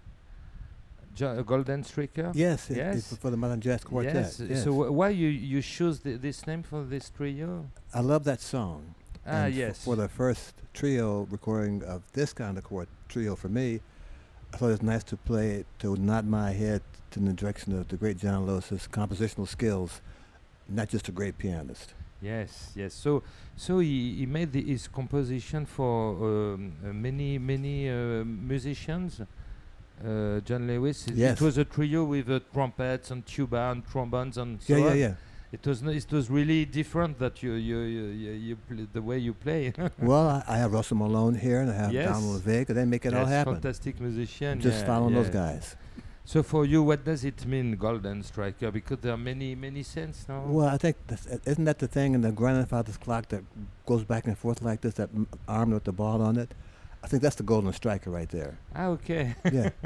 jo- 1.15 1.37
a 1.39 1.43
Golden 1.43 1.83
Streaker. 1.83 2.31
yes, 2.35 2.69
it- 2.69 2.77
yes. 2.77 3.15
for 3.17 3.29
the 3.29 3.37
Modern 3.37 3.59
Jazz 3.61 3.83
Quartet. 3.83 4.13
Yes. 4.15 4.39
Yes. 4.39 4.63
So 4.63 4.71
wh- 4.73 4.93
why 4.93 5.09
you 5.09 5.27
you 5.29 5.61
choose 5.61 5.99
th- 5.99 6.19
this 6.21 6.45
name 6.47 6.63
for 6.63 6.83
this 6.83 7.09
trio? 7.09 7.69
I 7.93 8.01
love 8.01 8.23
that 8.25 8.41
song. 8.41 8.95
Ah, 9.25 9.29
And 9.45 9.53
f- 9.53 9.59
yes. 9.59 9.83
For 9.83 9.95
the 9.95 10.07
first 10.09 10.53
trio 10.73 11.27
recording 11.31 11.83
of 11.83 12.01
this 12.13 12.33
kind 12.33 12.57
of 12.57 12.63
chord 12.63 12.87
trio 13.07 13.35
for 13.35 13.49
me, 13.49 13.79
I 14.53 14.57
thought 14.57 14.67
it 14.69 14.71
was 14.79 14.81
nice 14.83 15.03
to 15.05 15.17
play 15.17 15.47
it 15.59 15.65
to 15.79 15.95
nod 15.95 16.25
my 16.25 16.51
head 16.51 16.81
to 17.11 17.19
the 17.19 17.33
direction 17.33 17.77
of 17.77 17.87
the 17.87 17.97
great 17.97 18.17
John 18.17 18.45
Lewis's 18.45 18.87
compositional 18.87 19.47
skills, 19.47 20.01
not 20.67 20.89
just 20.89 21.07
a 21.09 21.11
great 21.11 21.37
pianist. 21.37 21.93
Yes, 22.21 22.71
yes. 22.75 22.93
So, 22.93 23.23
so 23.55 23.79
he, 23.79 24.15
he 24.19 24.25
made 24.27 24.51
the, 24.51 24.61
his 24.63 24.87
composition 24.87 25.65
for 25.65 26.53
um, 26.53 26.73
uh, 26.85 26.93
many, 26.93 27.37
many 27.39 27.89
uh, 27.89 28.23
musicians. 28.23 29.21
Uh, 30.05 30.39
John 30.41 30.67
Lewis. 30.67 31.07
It- 31.07 31.15
Yes. 31.15 31.39
It 31.41 31.45
was 31.45 31.57
a 31.57 31.65
trio 31.65 32.03
with 32.05 32.29
uh, 32.29 32.39
trumpets 32.53 33.11
and 33.11 33.25
tuba 33.25 33.71
and 33.71 33.85
trombones 33.85 34.37
and 34.37 34.61
so 34.61 34.75
yeah, 34.75 34.83
yeah, 34.85 34.91
on. 34.91 34.97
yeah. 34.99 35.13
It 35.51 35.67
was 35.67 35.81
no, 35.83 35.91
it 35.91 36.11
was 36.11 36.29
really 36.29 36.63
different 36.65 37.19
that 37.19 37.43
you 37.43 37.53
you 37.53 37.79
you, 37.79 38.03
you, 38.05 38.57
you 38.69 38.87
the 38.93 39.01
way 39.01 39.17
you 39.17 39.33
play. 39.33 39.73
well, 39.99 40.27
I, 40.29 40.43
I 40.47 40.57
have 40.57 40.71
Russell 40.71 40.97
Malone 40.97 41.35
here 41.35 41.59
and 41.61 41.69
I 41.69 41.75
have 41.75 41.91
Yes. 41.93 42.07
Donald 42.09 42.41
Vega. 42.41 42.73
They 42.73 42.85
make 42.85 43.05
it 43.05 43.13
all 43.13 43.21
Yes, 43.23 43.29
happen. 43.29 43.53
Fantastic 43.55 43.99
musician. 43.99 44.61
Just 44.61 44.79
yeah, 44.81 44.87
following 44.87 45.13
those 45.13 45.29
guys. 45.29 45.75
So 46.23 46.41
for 46.43 46.65
you, 46.65 46.81
what 46.83 47.03
does 47.03 47.25
it 47.25 47.45
mean, 47.45 47.75
Golden 47.75 48.23
Striker? 48.23 48.71
Because 48.71 48.99
there 49.01 49.11
are 49.11 49.17
many 49.17 49.53
many 49.55 49.83
sense 49.83 50.25
now. 50.29 50.41
Well, 50.45 50.67
I 50.69 50.77
think 50.77 50.95
that's, 51.07 51.27
uh, 51.27 51.39
isn't 51.45 51.65
that 51.65 51.79
the 51.79 51.87
thing 51.87 52.13
in 52.13 52.21
the 52.21 52.31
grandfather's 52.31 52.95
clock 52.97 53.27
that 53.29 53.43
goes 53.85 54.05
back 54.05 54.25
and 54.27 54.37
forth 54.37 54.61
like 54.61 54.79
this, 54.81 54.93
that 54.93 55.09
m- 55.13 55.27
arm 55.49 55.71
with 55.71 55.83
the 55.83 55.91
ball 55.91 56.21
on 56.21 56.37
it? 56.37 56.53
I 57.03 57.07
think 57.07 57.21
that's 57.23 57.35
the 57.35 57.43
golden 57.43 57.73
striker 57.73 58.09
right 58.11 58.29
there. 58.29 58.57
Ah, 58.75 58.87
okay. 58.87 59.35
Yeah. 59.51 59.69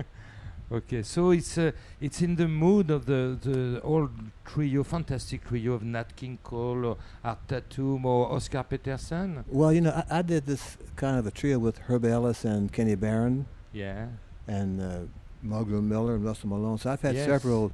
Okay, 0.71 1.03
so 1.03 1.29
it's 1.29 1.59
uh, 1.59 1.71
it's 2.01 2.23
in 2.23 2.35
the 2.37 2.47
mood 2.47 2.89
of 2.89 3.05
the 3.05 3.37
the 3.39 3.79
old 3.83 4.09
trio, 4.45 4.83
fantastic 4.83 5.47
trio 5.47 5.73
of 5.73 5.83
Nat 5.83 6.15
King 6.15 6.39
Cole 6.41 6.85
or 6.85 6.97
Art 7.23 7.37
Tatum 7.47 8.03
or 8.03 8.31
Oscar 8.33 8.63
Peterson. 8.63 9.45
well, 9.47 9.71
you 9.71 9.81
know, 9.81 9.91
I, 10.09 10.19
I 10.19 10.21
did 10.23 10.47
this 10.47 10.77
kind 10.95 11.19
of 11.19 11.27
a 11.27 11.31
trio 11.31 11.59
with 11.59 11.77
Herb 11.87 12.03
Ellis 12.03 12.43
and 12.45 12.73
Kenny 12.73 12.95
Barron 12.95 13.45
Yeah. 13.73 14.07
and 14.47 14.81
uh, 14.81 15.01
Miller 15.43 16.15
and 16.15 16.25
Russell 16.25 16.49
Malone. 16.49 16.79
So 16.79 16.89
I've 16.89 17.01
had 17.01 17.13
Yes. 17.13 17.27
several 17.27 17.71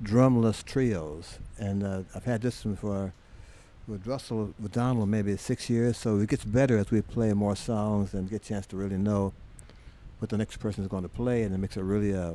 drumless 0.00 0.62
trios, 0.64 1.40
and 1.58 1.82
uh, 1.82 2.02
I've 2.14 2.24
had 2.24 2.40
this 2.40 2.64
one 2.64 2.76
for 2.76 3.12
with 3.86 4.06
Russell 4.06 4.54
with 4.60 4.72
Donald 4.72 5.08
maybe 5.08 5.36
six 5.36 5.70
years. 5.70 5.96
So 5.96 6.18
it 6.18 6.28
gets 6.28 6.44
better 6.44 6.78
as 6.78 6.90
we 6.90 7.02
play 7.02 7.32
more 7.32 7.56
songs 7.56 8.14
and 8.14 8.28
get 8.28 8.44
a 8.44 8.48
chance 8.48 8.66
to 8.68 8.76
really 8.76 8.98
know 8.98 9.32
what 10.18 10.30
the 10.30 10.38
next 10.38 10.58
person 10.58 10.82
is 10.82 10.88
going 10.88 11.02
to 11.02 11.08
play, 11.08 11.42
and 11.42 11.54
it 11.54 11.58
makes 11.58 11.76
it 11.76 11.82
really 11.82 12.12
a 12.12 12.34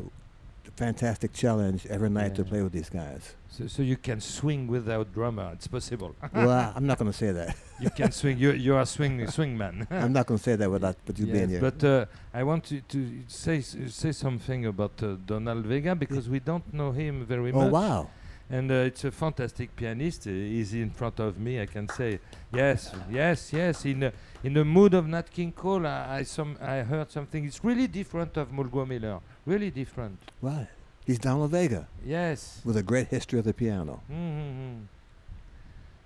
fantastic 0.76 1.34
challenge 1.34 1.86
every 1.88 2.10
night 2.10 2.36
to 2.36 2.43
play 2.43 2.62
with 2.62 2.72
these 2.72 2.89
guys. 2.89 3.36
So 3.49 3.68
so 3.68 3.82
you 3.82 3.97
can 3.97 4.22
swing 4.22 4.68
without 4.68 5.14
drummer. 5.14 5.52
It's 5.54 5.68
possible. 5.68 6.16
well, 6.34 6.74
I'm 6.76 6.86
not 6.86 6.97
going 6.97 7.12
to 7.12 7.18
say 7.18 7.32
that. 7.32 7.56
you 7.80 7.89
can 7.89 8.12
swing. 8.12 8.38
You 8.38 8.52
you 8.52 8.76
are 8.76 8.86
swing 8.86 9.28
swing 9.38 9.58
man. 9.58 9.88
I'm 9.89 10.14
not 10.14 10.28
going 10.28 10.38
to 10.38 10.43
say 10.43 10.56
that 10.56 10.70
without 10.70 10.95
but 11.06 11.20
you 11.20 11.26
being 11.26 11.49
here. 11.49 11.60
But 11.60 11.84
uh, 11.84 12.06
I 12.34 12.43
want 12.43 12.66
to, 12.66 12.82
to 12.82 12.99
say 13.28 13.62
say 13.62 14.12
something 14.12 14.66
about 14.66 15.04
uh, 15.04 15.16
Donald 15.26 15.66
Vega 15.66 15.95
because 15.95 16.30
we 16.30 16.39
don't 16.39 16.74
know 16.74 16.91
him 16.91 17.26
very 17.26 17.52
oh 17.52 17.58
much. 17.58 17.68
Oh 17.68 17.70
wow! 17.70 18.10
And 18.52 18.70
uh, 18.70 18.74
it's 18.89 19.04
a 19.06 19.12
fantastic 19.12 19.76
pianist. 19.76 20.28
Uh, 20.28 20.32
he's 20.32 20.74
in 20.74 20.89
front 20.89 21.20
of 21.20 21.39
me. 21.39 21.62
I 21.62 21.66
can 21.66 21.88
say 21.88 22.20
yes, 22.54 22.91
yes, 23.10 23.54
yes. 23.54 23.86
In 23.86 24.04
uh, 24.04 24.12
in 24.43 24.54
the 24.54 24.66
mood 24.66 24.93
of 24.93 25.08
Nat 25.08 25.32
King 25.32 25.52
Cole, 25.54 25.88
I, 25.88 26.18
I 26.20 26.24
some 26.24 26.58
I 26.62 26.82
heard 26.82 27.10
something. 27.12 27.45
It's 27.45 27.64
really 27.64 27.88
different 27.88 28.36
of 28.38 28.49
Mulgo 28.52 28.86
Miller. 28.86 29.20
Really 29.45 29.72
different. 29.72 30.20
Wow, 30.41 30.68
he's 31.06 31.18
Donald 31.20 31.52
Vega 31.52 31.88
Yes. 32.06 32.62
with 32.66 32.76
a 32.78 32.84
great 32.84 33.08
history 33.08 33.39
of 33.39 33.45
the 33.45 33.54
piano. 33.54 34.02
Mm-hmm. 34.12 34.84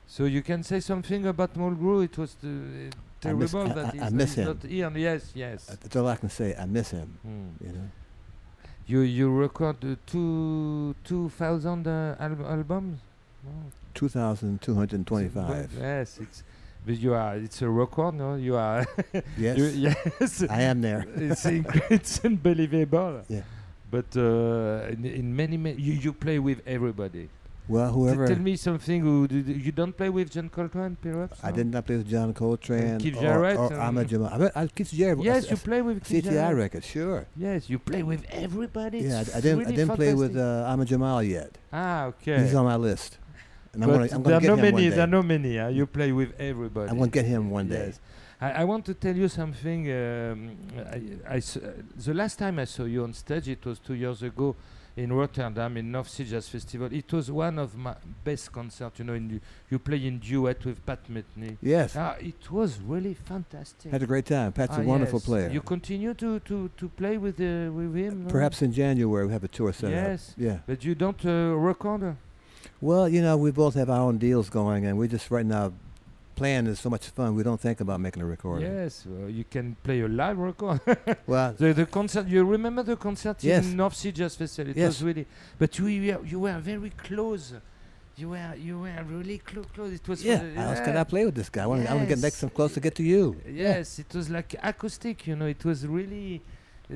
So 0.07 0.25
you 0.25 0.41
can 0.43 0.61
say 0.63 0.79
something 0.81 1.25
about 1.25 1.55
Mulgrew. 1.55 2.03
It 2.05 2.17
was 2.17 2.35
uh, 2.43 2.47
I 2.47 3.33
miss- 3.33 3.51
terrible 3.51 3.71
I- 3.71 3.73
that 3.73 3.85
I- 3.85 3.91
he's 3.91 4.01
I 4.01 4.05
not- 4.05 4.13
miss 4.13 4.35
him. 4.35 4.59
Yes, 4.95 5.31
yes. 5.33 5.69
Uh, 5.69 5.75
That's 5.81 5.95
all 5.95 6.07
I 6.07 6.15
can 6.15 6.29
say. 6.29 6.55
I 6.55 6.65
miss 6.65 6.91
him. 6.91 7.17
Mm. 7.27 7.67
You 7.67 7.73
know. 7.73 7.89
You 8.87 8.99
you 9.01 9.31
record 9.31 9.77
uh, 9.83 9.95
two 10.05 10.95
two 11.03 11.29
thousand 11.29 11.87
uh, 11.87 12.15
al- 12.19 12.45
albums. 12.45 12.99
No. 13.43 13.51
2,225. 13.95 15.69
Yes, 15.79 16.19
it's 16.21 16.43
but 16.85 16.97
you 16.97 17.13
are 17.13 17.35
it's 17.37 17.61
a 17.61 17.69
record, 17.69 18.15
no? 18.15 18.35
You 18.35 18.55
are 18.57 18.85
Yes, 19.37 19.57
you, 19.57 19.65
yes. 19.65 20.43
I 20.49 20.61
am 20.63 20.81
there. 20.81 21.05
it's 21.15 21.45
it's 21.89 22.23
unbelievable. 22.25 23.21
Yeah. 23.29 23.41
But 23.89 24.15
uh, 24.17 24.89
in, 24.91 25.05
in 25.05 25.35
many, 25.35 25.57
ma- 25.57 25.69
you 25.77 25.93
you 25.93 26.13
play 26.13 26.39
with 26.39 26.61
everybody. 26.67 27.29
Well, 27.67 27.89
T- 27.89 27.93
whoever. 27.95 28.27
tell 28.27 28.37
me 28.39 28.55
something. 28.55 29.01
Who 29.01 29.27
you 29.31 29.71
don't 29.71 29.95
play 29.97 30.09
with 30.09 30.29
John 30.31 30.49
Coltrane, 30.49 30.97
perhaps? 31.01 31.39
I 31.43 31.49
no? 31.49 31.55
did 31.57 31.67
not 31.67 31.85
play 31.85 31.97
with 31.97 32.07
John 32.09 32.33
Coltrane 32.33 32.99
Keith 32.99 33.17
or, 33.17 33.21
Jarrett 33.21 33.57
or 33.57 33.73
Ahmed 33.79 34.07
Jamal. 34.07 34.29
I, 34.55 34.61
I, 34.63 34.67
Keith 34.67 34.91
Jarrett. 34.93 35.23
Yes, 35.23 35.49
you 35.49 35.57
play 35.57 35.81
with 35.81 36.03
Keith 36.03 36.25
CTI 36.25 36.31
Jarrett. 36.31 36.57
record, 36.57 36.83
sure. 36.83 37.25
Yes, 37.35 37.69
you 37.69 37.79
play 37.79 38.03
with 38.03 38.23
everybody. 38.29 38.99
Yeah, 38.99 39.17
I, 39.17 39.21
I 39.37 39.41
didn't. 39.41 39.59
really 39.59 39.73
I 39.73 39.75
didn't 39.77 39.95
play 39.95 40.13
with 40.13 40.37
uh, 40.37 40.65
Ahmed 40.69 40.87
Jamal 40.87 41.23
yet. 41.23 41.57
ah, 41.73 42.05
okay. 42.05 42.39
He's 42.41 42.53
on 42.53 42.65
my 42.65 42.75
list, 42.75 43.17
and 43.73 43.83
I'm 43.83 43.89
but 43.89 43.93
gonna. 43.97 44.15
I'm 44.15 44.23
there 44.23 44.39
gonna 44.39 44.53
are 44.53 44.55
no 44.57 44.61
many. 44.61 44.89
There 44.89 45.03
are 45.03 45.07
no 45.07 45.23
many. 45.23 45.59
Uh, 45.59 45.67
you 45.69 45.85
play 45.87 46.11
with 46.11 46.39
everybody. 46.39 46.89
I'm 46.91 46.97
gonna 46.99 47.09
get 47.09 47.25
him 47.25 47.49
one 47.49 47.67
day. 47.69 47.87
Yes. 47.87 47.99
I, 48.39 48.51
I 48.51 48.63
want 48.65 48.85
to 48.85 48.93
tell 48.93 49.15
you 49.15 49.27
something. 49.27 49.89
Um, 49.91 50.57
I, 50.77 51.33
I 51.35 51.37
s- 51.37 51.57
uh, 51.57 51.71
the 51.95 52.13
last 52.13 52.37
time 52.37 52.59
I 52.59 52.65
saw 52.65 52.83
you 52.83 53.03
on 53.03 53.13
stage, 53.13 53.47
it 53.49 53.65
was 53.65 53.79
two 53.79 53.93
years 53.95 54.21
ago 54.21 54.55
in 54.97 55.11
Rotterdam 55.11 55.75
in 55.77 55.91
North 55.91 56.07
Sea 56.09 56.23
Jazz 56.23 56.47
Festival. 56.47 56.87
It 56.91 57.11
was 57.11 57.29
one 57.29 57.59
of 57.59 57.75
my 57.75 57.95
best 58.23 58.51
concerts. 58.51 58.99
You 58.99 59.05
know, 59.05 59.13
in, 59.13 59.41
you 59.69 59.77
play 59.79 60.05
in 60.07 60.19
duet 60.19 60.63
with 60.65 60.85
Pat 60.85 60.99
Metheny. 61.09 61.57
Yes, 61.61 61.95
Ah, 61.97 62.15
it 62.19 62.49
was 62.49 62.79
really 62.79 63.13
fantastic. 63.13 63.91
had 63.91 64.01
a 64.03 64.07
great 64.07 64.25
time. 64.25 64.53
Pat's 64.53 64.77
Ah, 64.77 64.81
a 64.81 64.83
wonderful 64.85 65.19
yes. 65.19 65.25
player. 65.25 65.49
You 65.49 65.61
continue 65.61 66.13
to, 66.13 66.39
to, 66.39 66.69
to 66.77 66.89
play 66.89 67.17
with 67.17 67.39
uh, 67.41 67.71
with 67.73 67.93
him. 67.95 68.23
no? 68.25 68.29
Perhaps 68.29 68.61
in 68.61 68.71
January 68.71 69.25
we 69.27 69.33
have 69.33 69.43
a 69.43 69.49
tour 69.49 69.73
set 69.73 69.91
Yes. 69.91 70.29
up. 70.31 70.35
Yeah. 70.37 70.57
But 70.65 70.85
you 70.85 70.95
don't 70.95 71.25
uh, 71.25 71.55
record. 71.57 72.03
uh? 72.03 72.13
Well, 72.81 73.07
you 73.09 73.21
know, 73.21 73.35
we 73.37 73.51
both 73.51 73.75
have 73.75 73.89
our 73.89 73.99
own 74.01 74.17
deals 74.17 74.49
going, 74.49 74.85
and 74.85 74.97
we 74.97 75.07
just 75.07 75.29
right 75.29 75.45
now 75.45 75.73
playing 76.35 76.67
is 76.67 76.79
so 76.79 76.89
much 76.89 77.07
fun. 77.09 77.35
We 77.35 77.43
don't 77.43 77.59
think 77.59 77.79
about 77.81 77.99
making 77.99 78.21
a 78.21 78.25
recording. 78.25 78.71
Yes, 78.71 79.05
well, 79.07 79.29
you 79.29 79.43
can 79.43 79.75
play 79.83 80.01
a 80.01 80.07
live 80.07 80.37
record. 80.37 80.79
Well, 81.27 81.53
The, 81.57 81.73
the 81.73 81.85
concert, 81.85 82.27
you 82.27 82.43
remember 82.43 82.83
the 82.83 82.95
concert 82.97 83.37
Yes. 83.43 83.65
in 83.65 83.75
North 83.77 83.95
Sea 83.95 84.11
Jazz 84.11 84.35
Festival? 84.35 84.71
It 84.71 84.77
Yes. 84.77 84.87
was 84.87 85.03
really, 85.03 85.25
but 85.57 85.77
you 85.79 85.85
were, 85.85 86.25
you 86.25 86.39
were 86.39 86.59
very 86.59 86.89
close. 86.91 87.53
You 88.17 88.29
were 88.29 88.53
you 88.57 88.79
were 88.79 89.03
really 89.09 89.39
close. 89.39 89.65
close. 89.75 89.91
It 89.91 90.07
was 90.07 90.23
yeah. 90.23 90.39
How 90.55 90.69
else 90.69 90.79
can 90.79 90.95
I 90.95 91.03
play 91.03 91.25
with 91.25 91.35
this 91.35 91.49
guy? 91.49 91.63
I 91.63 91.67
want 91.67 91.85
to 91.85 92.05
get 92.05 92.19
next, 92.19 92.37
some 92.37 92.49
close 92.49 92.73
to 92.75 92.79
get 92.79 92.95
to 92.95 93.03
you. 93.03 93.23
Yes, 93.45 93.99
it 93.99 94.13
was 94.15 94.29
like 94.29 94.55
acoustic. 94.63 95.27
You 95.27 95.35
know, 95.35 95.47
it 95.47 95.65
was 95.65 95.85
really 95.85 96.41
uh, 96.89 96.93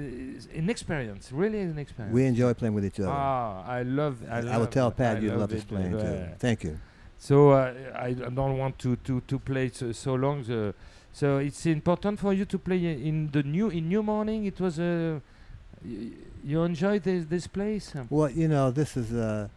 an 0.62 0.70
experience. 0.70 1.30
Really 1.34 1.60
an 1.60 1.78
experience. 1.78 2.14
We 2.16 2.24
enjoy 2.26 2.54
playing 2.54 2.74
with 2.74 2.86
each 2.86 3.00
other. 3.02 3.10
ah, 3.12 3.66
I 3.68 3.82
love. 3.84 4.16
I, 4.30 4.38
I, 4.38 4.40
love, 4.42 4.60
will 4.62 4.68
tell 4.68 4.92
Pat 4.92 5.18
I 5.18 5.20
you'd 5.20 5.34
love 5.36 5.52
it, 5.52 5.56
his 5.56 5.66
playing 5.66 5.92
too. 5.92 6.28
Thank 6.40 6.64
you. 6.64 6.80
So 7.20 7.52
uh, 7.52 7.74
I 7.96 8.14
don't 8.14 8.58
want 8.58 8.80
to 8.80 8.96
to 8.96 9.22
to 9.28 9.40
play 9.40 9.70
so, 9.70 9.92
so 9.92 10.16
long. 10.16 10.44
The, 10.44 10.74
so 11.12 11.38
it's 11.38 11.66
important 11.66 12.20
for 12.20 12.34
you 12.34 12.46
to 12.46 12.58
play 12.58 12.78
in 12.86 13.30
the 13.32 13.44
new 13.44 13.70
in 13.70 13.90
New 13.90 14.02
Morning. 14.02 14.46
It 14.46 14.60
was 14.60 14.80
a. 14.80 15.22
you 16.44 16.64
enjoy 16.64 17.00
this 17.00 17.26
this 17.26 17.48
place? 17.48 17.94
Well, 18.10 18.30
you 18.32 18.48
know, 18.48 18.72
this 18.72 18.96
is 18.98 19.12
uh, 19.14 19.48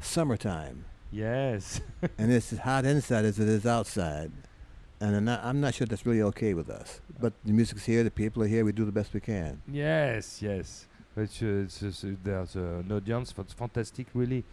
summertime, 0.00 0.84
Yes. 1.10 1.80
and 2.18 2.30
it's 2.32 2.52
as 2.52 2.58
hot 2.60 2.84
inside 2.84 3.24
as 3.24 3.38
it 3.38 3.48
is 3.48 3.64
outside. 3.66 4.30
And 5.00 5.16
I'm 5.16 5.24
not, 5.24 5.44
I'm 5.44 5.60
not 5.60 5.74
sure 5.74 5.86
that's 5.86 6.04
really 6.04 6.22
okay 6.22 6.54
with 6.54 6.68
us. 6.68 7.00
But 7.20 7.32
the 7.44 7.52
music's 7.52 7.84
here, 7.84 8.02
the 8.04 8.10
people 8.10 8.42
are 8.42 8.46
here, 8.48 8.64
we 8.64 8.72
do 8.72 8.84
the 8.84 8.92
best 8.92 9.14
we 9.14 9.20
can. 9.20 9.62
yes. 9.70 10.42
Yes. 10.42 10.86
But 11.14 11.30
uh, 11.42 11.46
uh, 11.46 12.14
there's 12.22 12.56
uh, 12.56 12.82
an 12.84 12.92
audience. 12.92 13.34
It's 13.38 13.52
fantastic. 13.52 14.06
Really, 14.14 14.44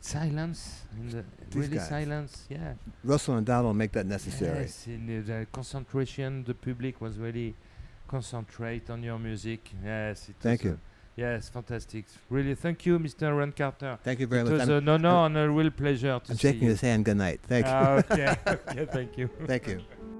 silence. 0.00 0.82
In 0.96 1.10
the 1.10 1.24
These 1.50 1.54
really 1.62 1.76
guys. 1.76 1.88
silence. 1.88 2.46
Yeah. 2.48 2.74
Russell 3.02 3.36
and 3.36 3.46
Donald 3.46 3.76
make 3.76 3.92
that 3.92 4.06
necessary. 4.06 4.60
Yes. 4.60 4.86
In 4.86 5.06
the, 5.06 5.20
the 5.20 5.46
concentration, 5.52 6.44
the 6.44 6.54
public 6.54 7.00
was 7.00 7.18
really 7.18 7.54
concentrate 8.08 8.90
on 8.90 9.02
your 9.02 9.18
music. 9.18 9.70
Yes. 9.84 10.28
It 10.28 10.36
Thank 10.40 10.62
was 10.62 10.72
you. 10.72 10.78
Yes, 11.16 11.48
fantastic. 11.48 12.06
Really, 12.28 12.56
thank 12.56 12.84
you, 12.86 12.98
Mr. 12.98 13.38
Ron 13.38 13.52
Carter. 13.52 13.98
Thank 14.02 14.18
you 14.18 14.26
very 14.26 14.40
It 14.40 14.44
much. 14.50 14.52
was 14.52 14.68
I'm, 14.68 14.88
an 14.88 14.88
honor 15.06 15.26
and 15.26 15.36
a 15.38 15.48
real 15.48 15.70
pleasure 15.70 16.18
to 16.24 16.30
I'm 16.32 16.36
see 16.36 16.48
shaking 16.48 16.62
you. 16.64 16.70
his 16.70 16.80
hand. 16.80 17.04
Good 17.04 17.16
night. 17.18 17.40
Thank 17.44 17.66
Ah, 17.68 17.98
okay. 17.98 18.34
okay, 18.48 18.86
thank 18.86 19.16
you. 19.16 19.30
you. 19.40 19.46
Thank 19.46 19.68
you. 19.68 19.80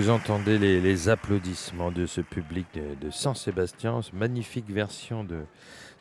vous 0.00 0.08
entendez 0.08 0.56
les, 0.56 1.08
applaudissements 1.10 1.90
de 1.90 2.06
ce 2.06 2.22
public 2.22 2.66
de, 2.72 3.10
Saint-Sébastien, 3.10 4.00
magnifique 4.14 4.70
version 4.70 5.24
de, 5.24 5.40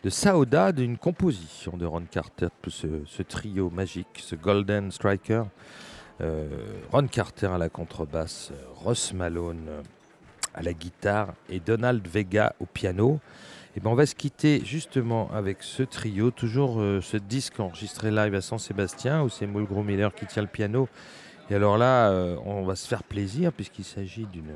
de 0.06 0.10
Saoda, 0.10 0.72
d'une 0.72 0.98
composition 0.98 1.76
de 1.76 1.86
Ron 1.86 2.06
Carter, 2.10 2.48
ce, 2.70 2.88
ce 3.06 3.24
trio 3.24 3.70
magique, 3.70 4.08
ce 4.16 4.38
Golden 4.38 4.90
Striker. 4.94 5.44
Euh, 6.22 6.48
Ron 6.94 7.08
Carter 7.08 7.48
à 7.48 7.58
la 7.58 7.68
contrebasse, 7.68 8.54
Ross 8.74 9.12
Malone 9.12 9.68
à 10.54 10.62
la 10.62 10.72
guitare 10.72 11.34
et 11.50 11.60
Donald 11.60 12.08
Vega 12.08 12.56
au 12.62 12.66
piano. 12.66 13.20
Et 13.76 13.82
ben 13.82 13.90
on 13.90 13.96
va 13.96 14.06
se 14.06 14.16
quitter 14.16 14.62
justement 14.64 15.30
avec 15.34 15.58
ce 15.60 15.84
trio, 15.84 16.32
toujours 16.32 16.80
euh, 16.80 17.02
ce 17.02 17.18
disque 17.18 17.60
enregistré 17.60 18.12
live 18.12 18.34
à 18.34 18.40
Saint-Sébastien 18.40 19.24
où 19.24 19.30
c'est 19.30 19.46
Mulgrew 19.46 19.84
Miller 19.84 20.16
qui 20.16 20.26
tient 20.26 20.42
le 20.42 20.48
piano. 20.48 20.88
Et 21.50 21.56
alors 21.56 21.78
là, 21.78 22.10
euh, 22.10 22.36
on 22.46 22.64
va 22.64 22.76
se 22.76 22.88
faire 22.88 23.04
plaisir 23.04 23.52
puisqu'il 23.52 23.86
s'agit 23.86 24.26
d'une 24.26 24.54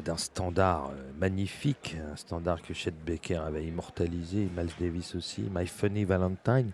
d'un 0.00 0.16
standard 0.16 0.90
euh, 0.90 1.02
magnifique, 1.20 1.96
un 2.10 2.16
standard 2.16 2.62
que 2.62 2.72
Chet 2.72 2.94
Baker 3.06 3.40
avait 3.46 3.64
immortalisé, 3.64 4.48
Miles 4.56 4.72
Davis 4.80 5.14
aussi, 5.14 5.42
My 5.54 5.66
Funny 5.66 6.04
Valentine. 6.04 6.70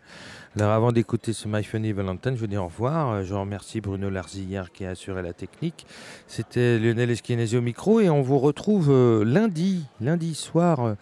Alors 0.56 0.70
avant 0.70 0.92
d'écouter 0.92 1.32
ce 1.32 1.48
My 1.48 1.64
Funny 1.64 1.92
Valentine, 1.92 2.36
je 2.36 2.40
vous 2.40 2.46
dis 2.46 2.56
au 2.56 2.66
revoir. 2.66 3.10
Euh, 3.10 3.24
je 3.24 3.34
remercie 3.34 3.80
Bruno 3.80 4.08
Larzillière 4.08 4.70
qui 4.70 4.84
a 4.84 4.90
assuré 4.90 5.22
la 5.22 5.32
technique. 5.32 5.84
C'était 6.28 6.78
Lionel 6.78 7.10
Esquinesi 7.10 7.56
au 7.56 7.60
micro 7.60 7.98
et 8.00 8.08
on 8.08 8.22
vous 8.22 8.38
retrouve 8.38 8.90
euh, 8.90 9.24
lundi, 9.24 9.84
lundi 10.00 10.34
soir 10.34 10.96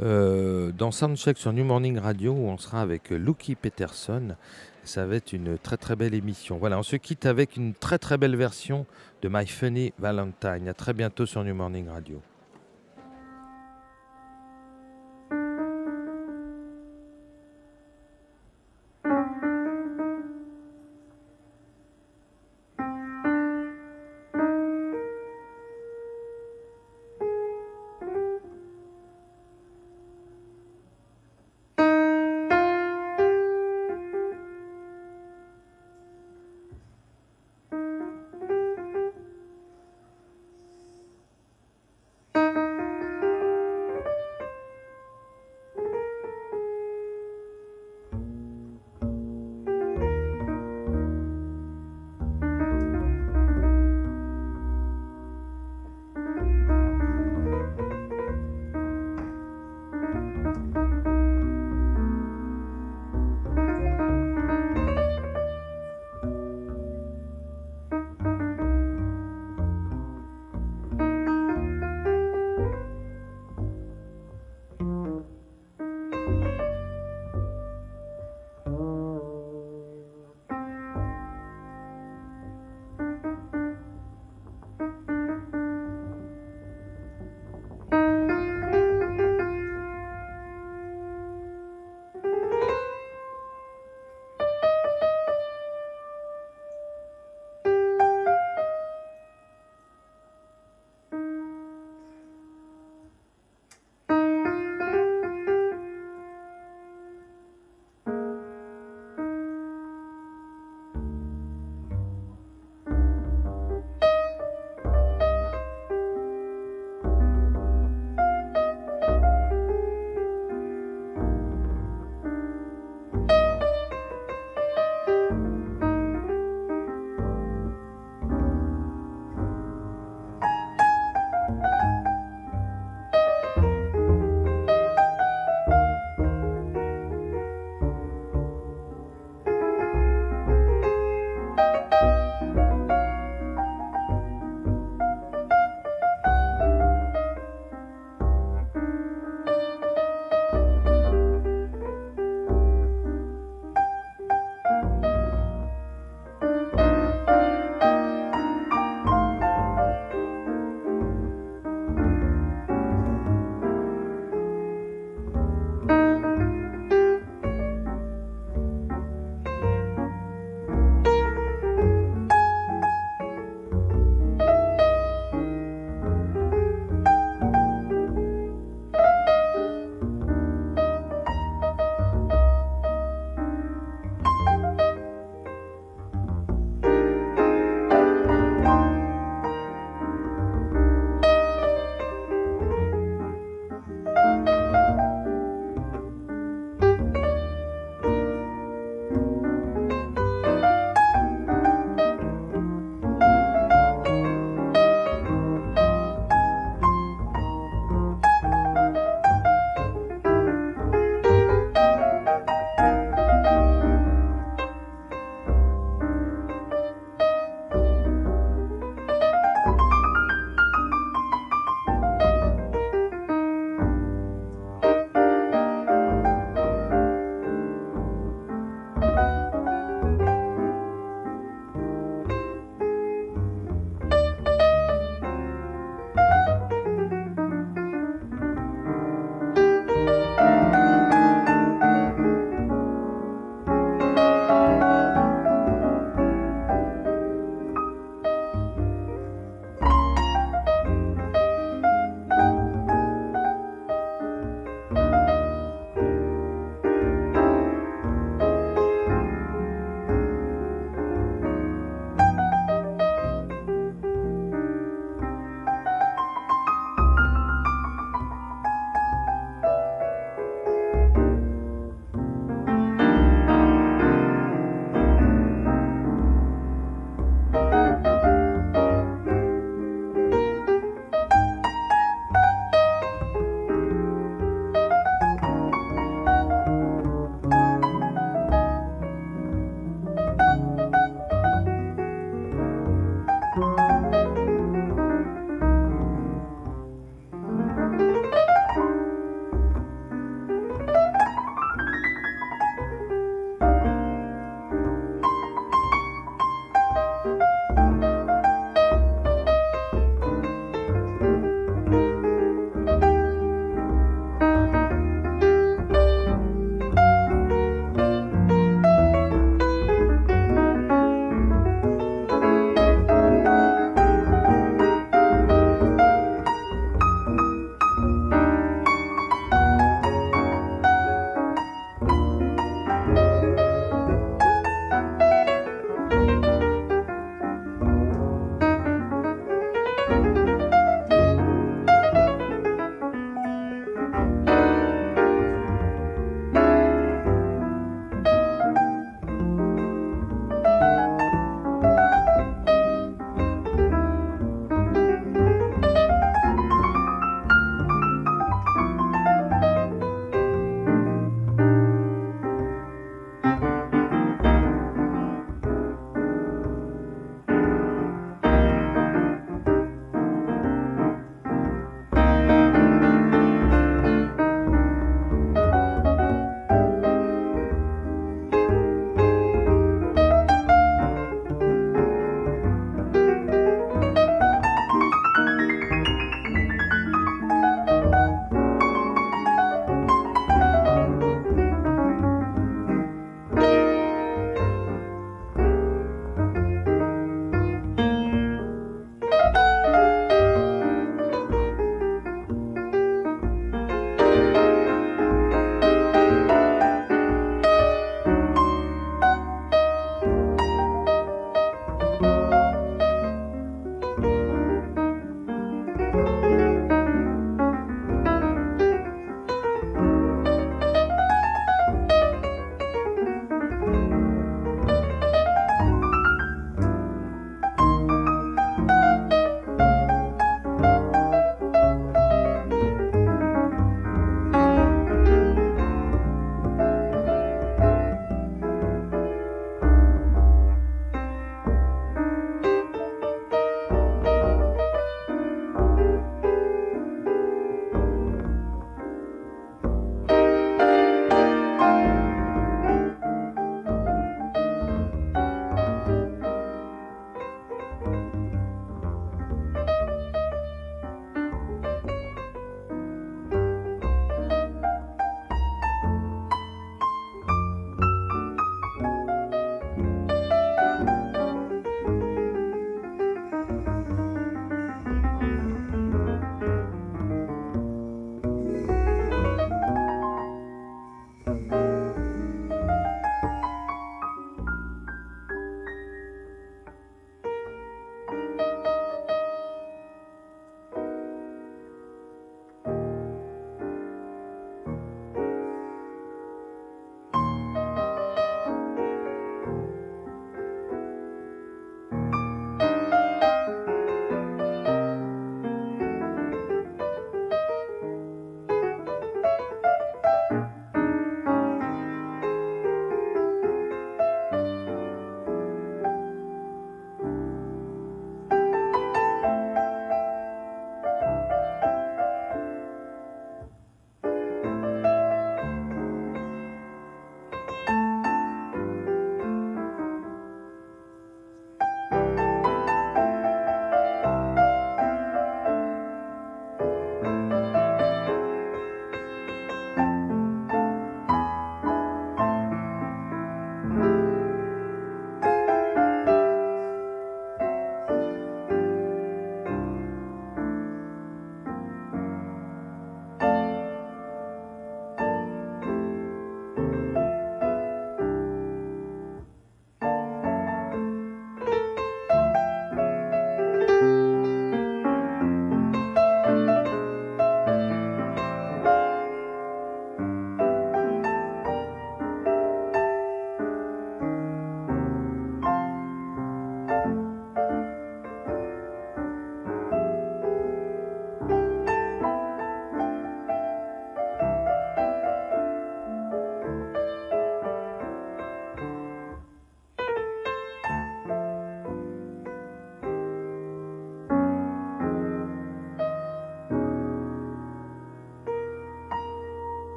dans 0.00 0.92
Soundcheck 0.92 1.38
sur 1.38 1.52
New 1.52 1.64
Morning 1.64 1.98
Radio 1.98 2.32
où 2.32 2.46
on 2.46 2.56
sera 2.56 2.80
avec 2.80 3.10
Lucky 3.10 3.56
Peterson. 3.56 4.36
Ça 4.88 5.04
va 5.04 5.16
être 5.16 5.34
une 5.34 5.58
très 5.58 5.76
très 5.76 5.96
belle 5.96 6.14
émission. 6.14 6.56
Voilà, 6.56 6.78
on 6.78 6.82
se 6.82 6.96
quitte 6.96 7.26
avec 7.26 7.58
une 7.58 7.74
très 7.74 7.98
très 7.98 8.16
belle 8.16 8.36
version 8.36 8.86
de 9.20 9.28
My 9.30 9.46
Funny 9.46 9.92
Valentine. 9.98 10.66
À 10.66 10.72
très 10.72 10.94
bientôt 10.94 11.26
sur 11.26 11.44
New 11.44 11.54
Morning 11.54 11.88
Radio. 11.88 12.22